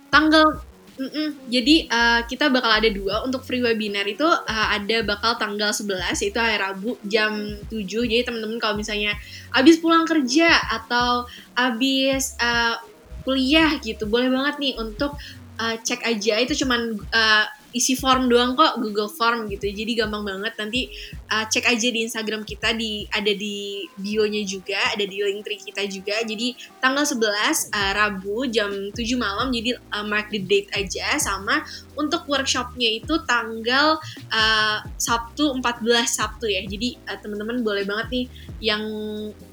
tanggal 0.10 0.64
Mm 0.98 1.10
-mm. 1.14 1.30
Jadi 1.54 1.86
uh, 1.94 2.26
kita 2.26 2.50
bakal 2.50 2.74
ada 2.74 2.90
dua 2.90 3.22
untuk 3.22 3.46
free 3.46 3.62
webinar 3.62 4.02
itu 4.10 4.26
uh, 4.26 4.68
ada 4.74 5.06
bakal 5.06 5.38
tanggal 5.38 5.70
11 5.70 5.94
yaitu 6.26 6.42
hari 6.42 6.58
Rabu 6.58 6.98
jam 7.06 7.54
7. 7.70 7.86
Jadi 7.86 8.26
teman-teman 8.26 8.58
kalau 8.58 8.74
misalnya 8.74 9.14
habis 9.54 9.78
pulang 9.78 10.10
kerja 10.10 10.50
atau 10.74 11.30
habis 11.54 12.34
uh, 12.42 12.82
kuliah 13.22 13.78
gitu, 13.78 14.10
boleh 14.10 14.34
banget 14.34 14.58
nih 14.58 14.74
untuk 14.82 15.14
uh, 15.62 15.76
cek 15.78 16.02
aja 16.02 16.42
itu 16.42 16.66
cuman 16.66 16.98
uh, 17.14 17.46
isi 17.76 18.00
form 18.00 18.32
doang 18.32 18.56
kok 18.56 18.80
Google 18.80 19.12
Form 19.12 19.52
gitu 19.52 19.68
jadi 19.68 20.06
gampang 20.06 20.24
banget. 20.24 20.54
Nanti 20.56 20.88
uh, 21.28 21.46
cek 21.48 21.68
aja 21.68 21.88
di 21.92 22.00
Instagram 22.08 22.48
kita 22.48 22.72
di 22.76 23.04
ada 23.12 23.32
di 23.32 23.84
bio-nya 24.00 24.42
juga 24.48 24.80
ada 24.96 25.04
di 25.04 25.18
link 25.20 25.44
tree 25.44 25.60
kita 25.60 25.84
juga. 25.88 26.16
Jadi 26.24 26.56
tanggal 26.80 27.04
11 27.04 27.76
uh, 27.76 27.92
Rabu 27.94 28.48
jam 28.48 28.72
7 28.72 28.98
malam 29.20 29.52
jadi 29.52 29.76
uh, 29.92 30.06
mark 30.08 30.32
the 30.32 30.40
date 30.40 30.72
aja. 30.74 31.20
Sama 31.20 31.64
untuk 32.00 32.24
workshopnya 32.30 33.04
itu 33.04 33.20
tanggal 33.28 34.00
uh, 34.32 34.78
Sabtu 34.96 35.52
14 35.60 36.08
Sabtu 36.08 36.48
ya. 36.48 36.64
Jadi 36.64 36.96
uh, 37.08 37.18
teman-teman 37.20 37.62
boleh 37.62 37.84
banget 37.84 38.08
nih 38.12 38.26
yang 38.64 38.84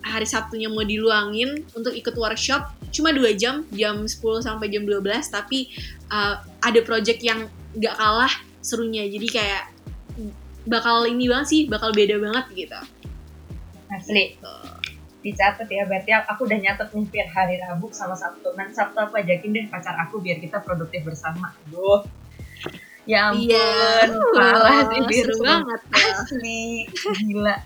hari 0.00 0.24
Sabtunya 0.24 0.70
mau 0.72 0.86
diluangin 0.86 1.66
untuk 1.76 1.92
ikut 1.92 2.16
workshop 2.16 2.72
cuma 2.94 3.10
dua 3.10 3.34
jam 3.34 3.66
jam 3.74 4.06
10 4.06 4.22
sampai 4.46 4.70
jam 4.70 4.86
12 4.86 5.02
tapi 5.28 5.66
uh, 6.14 6.38
ada 6.62 6.80
project 6.86 7.20
yang 7.20 7.50
nggak 7.74 7.94
kalah 7.98 8.32
serunya 8.64 9.04
jadi 9.10 9.26
kayak 9.28 9.64
bakal 10.64 11.04
ini 11.04 11.28
banget 11.28 11.46
sih 11.50 11.60
bakal 11.68 11.92
beda 11.92 12.16
banget 12.16 12.44
gitu 12.56 12.80
asli 13.92 14.34
gitu. 14.34 14.54
dicatat 15.24 15.68
ya 15.68 15.84
berarti 15.88 16.10
aku 16.12 16.44
udah 16.44 16.58
nyatet 16.60 16.88
nih 16.92 17.06
biar 17.08 17.28
hari 17.32 17.56
Rabu 17.60 17.88
sama 17.92 18.16
Sabtu 18.16 18.52
nanti 18.56 18.76
Sabtu 18.76 18.96
aku 19.00 19.16
ajakin 19.20 19.56
deh 19.56 19.64
pacar 19.68 19.96
aku 20.00 20.20
biar 20.20 20.40
kita 20.40 20.60
produktif 20.60 21.04
bersama 21.04 21.52
Duh. 21.68 22.04
Ya 23.04 23.28
ampun, 23.28 23.52
Iya. 23.52 23.68
parah 24.32 24.88
sih 24.88 24.96
Wah, 24.96 25.08
Bir, 25.12 25.24
seru 25.28 25.36
seru 25.36 25.44
banget. 25.44 25.80
Asli, 25.92 26.88
gila. 27.20 27.56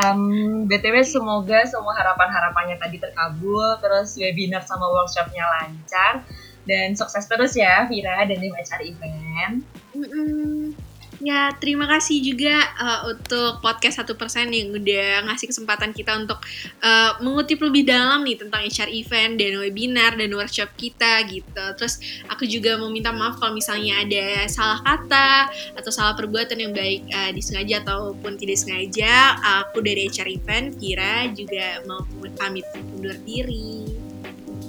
Um, 0.00 0.64
BTW 0.64 1.04
semoga 1.04 1.60
semua 1.68 1.92
harapan-harapannya 1.92 2.80
tadi 2.80 2.96
terkabul, 2.96 3.76
terus 3.84 4.16
webinar 4.16 4.64
sama 4.64 4.88
workshopnya 4.88 5.44
lancar, 5.44 6.24
dan 6.68 6.92
sukses 6.92 7.24
terus 7.24 7.56
ya 7.56 7.88
Vira 7.88 8.28
dan 8.28 8.36
tim 8.36 8.52
HR 8.52 8.82
Event. 8.84 9.64
Mm-mm. 9.96 10.76
Ya, 11.18 11.50
terima 11.58 11.90
kasih 11.90 12.22
juga 12.22 12.62
uh, 12.78 13.10
untuk 13.10 13.58
podcast 13.58 14.06
1% 14.06 14.54
yang 14.54 14.70
udah 14.70 15.26
ngasih 15.26 15.50
kesempatan 15.50 15.90
kita 15.90 16.14
untuk 16.14 16.38
uh, 16.78 17.18
mengutip 17.18 17.58
lebih 17.58 17.90
dalam 17.90 18.22
nih 18.22 18.38
tentang 18.38 18.62
HR 18.62 18.86
event 18.86 19.34
dan 19.34 19.58
webinar 19.58 20.14
dan 20.14 20.30
workshop 20.30 20.70
kita 20.78 21.26
gitu. 21.26 21.64
Terus 21.74 21.98
aku 22.30 22.46
juga 22.46 22.78
mau 22.78 22.86
minta 22.86 23.10
maaf 23.10 23.42
kalau 23.42 23.50
misalnya 23.50 23.98
ada 23.98 24.46
salah 24.46 24.78
kata 24.86 25.50
atau 25.74 25.90
salah 25.90 26.14
perbuatan 26.14 26.54
yang 26.54 26.70
baik 26.70 27.10
uh, 27.10 27.34
disengaja 27.34 27.82
ataupun 27.82 28.38
tidak 28.38 28.62
sengaja. 28.62 29.42
Aku 29.66 29.82
dari 29.82 30.06
HR 30.06 30.30
event, 30.30 30.78
Kira 30.78 31.26
juga 31.34 31.82
mau 31.82 32.06
pamit 32.38 32.62
undur 32.94 33.18
diri. 33.26 33.90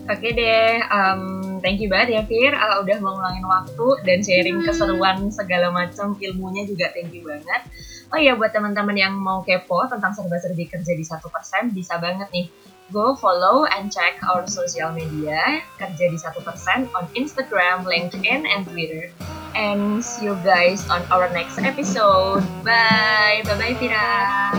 Oke 0.09 0.33
deh, 0.33 0.81
um, 0.89 1.38
thank 1.61 1.79
you 1.79 1.87
banget 1.91 2.19
ya 2.19 2.21
Fir, 2.25 2.51
uh, 2.55 2.81
udah 2.81 2.97
mau 3.03 3.15
ngulangin 3.15 3.45
waktu 3.45 3.87
dan 4.07 4.19
sharing 4.23 4.59
Hmm. 4.59 4.67
keseruan 4.67 5.17
segala 5.29 5.69
macam 5.69 6.15
ilmunya 6.17 6.63
juga 6.65 6.91
thank 6.95 7.11
you 7.13 7.23
banget. 7.23 7.61
Oh 8.09 8.17
iya 8.17 8.33
buat 8.33 8.49
teman-teman 8.49 8.97
yang 8.97 9.13
mau 9.13 9.45
kepo 9.45 9.85
tentang 9.85 10.17
serba-serbi 10.17 10.65
kerja 10.65 10.93
di 10.97 11.05
1% 11.05 11.69
bisa 11.71 12.01
banget 12.01 12.25
nih. 12.33 12.49
Go 12.89 13.13
follow 13.13 13.69
and 13.69 13.93
check 13.93 14.17
our 14.25 14.49
social 14.49 14.89
media 14.89 15.61
kerja 15.77 16.09
di 16.09 16.17
1% 16.17 16.89
on 16.89 17.05
Instagram, 17.13 17.85
LinkedIn, 17.85 18.49
and 18.49 18.65
Twitter. 18.65 19.13
And 19.53 20.01
see 20.01 20.25
you 20.25 20.33
guys 20.41 20.81
on 20.89 21.05
our 21.13 21.29
next 21.29 21.61
episode. 21.61 22.41
Bye, 22.65 23.45
bye 23.45 23.57
bye 23.61 23.77
Fira. 23.77 24.49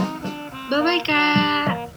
Bye-bye, 0.71 1.03
Kak! 1.03 1.90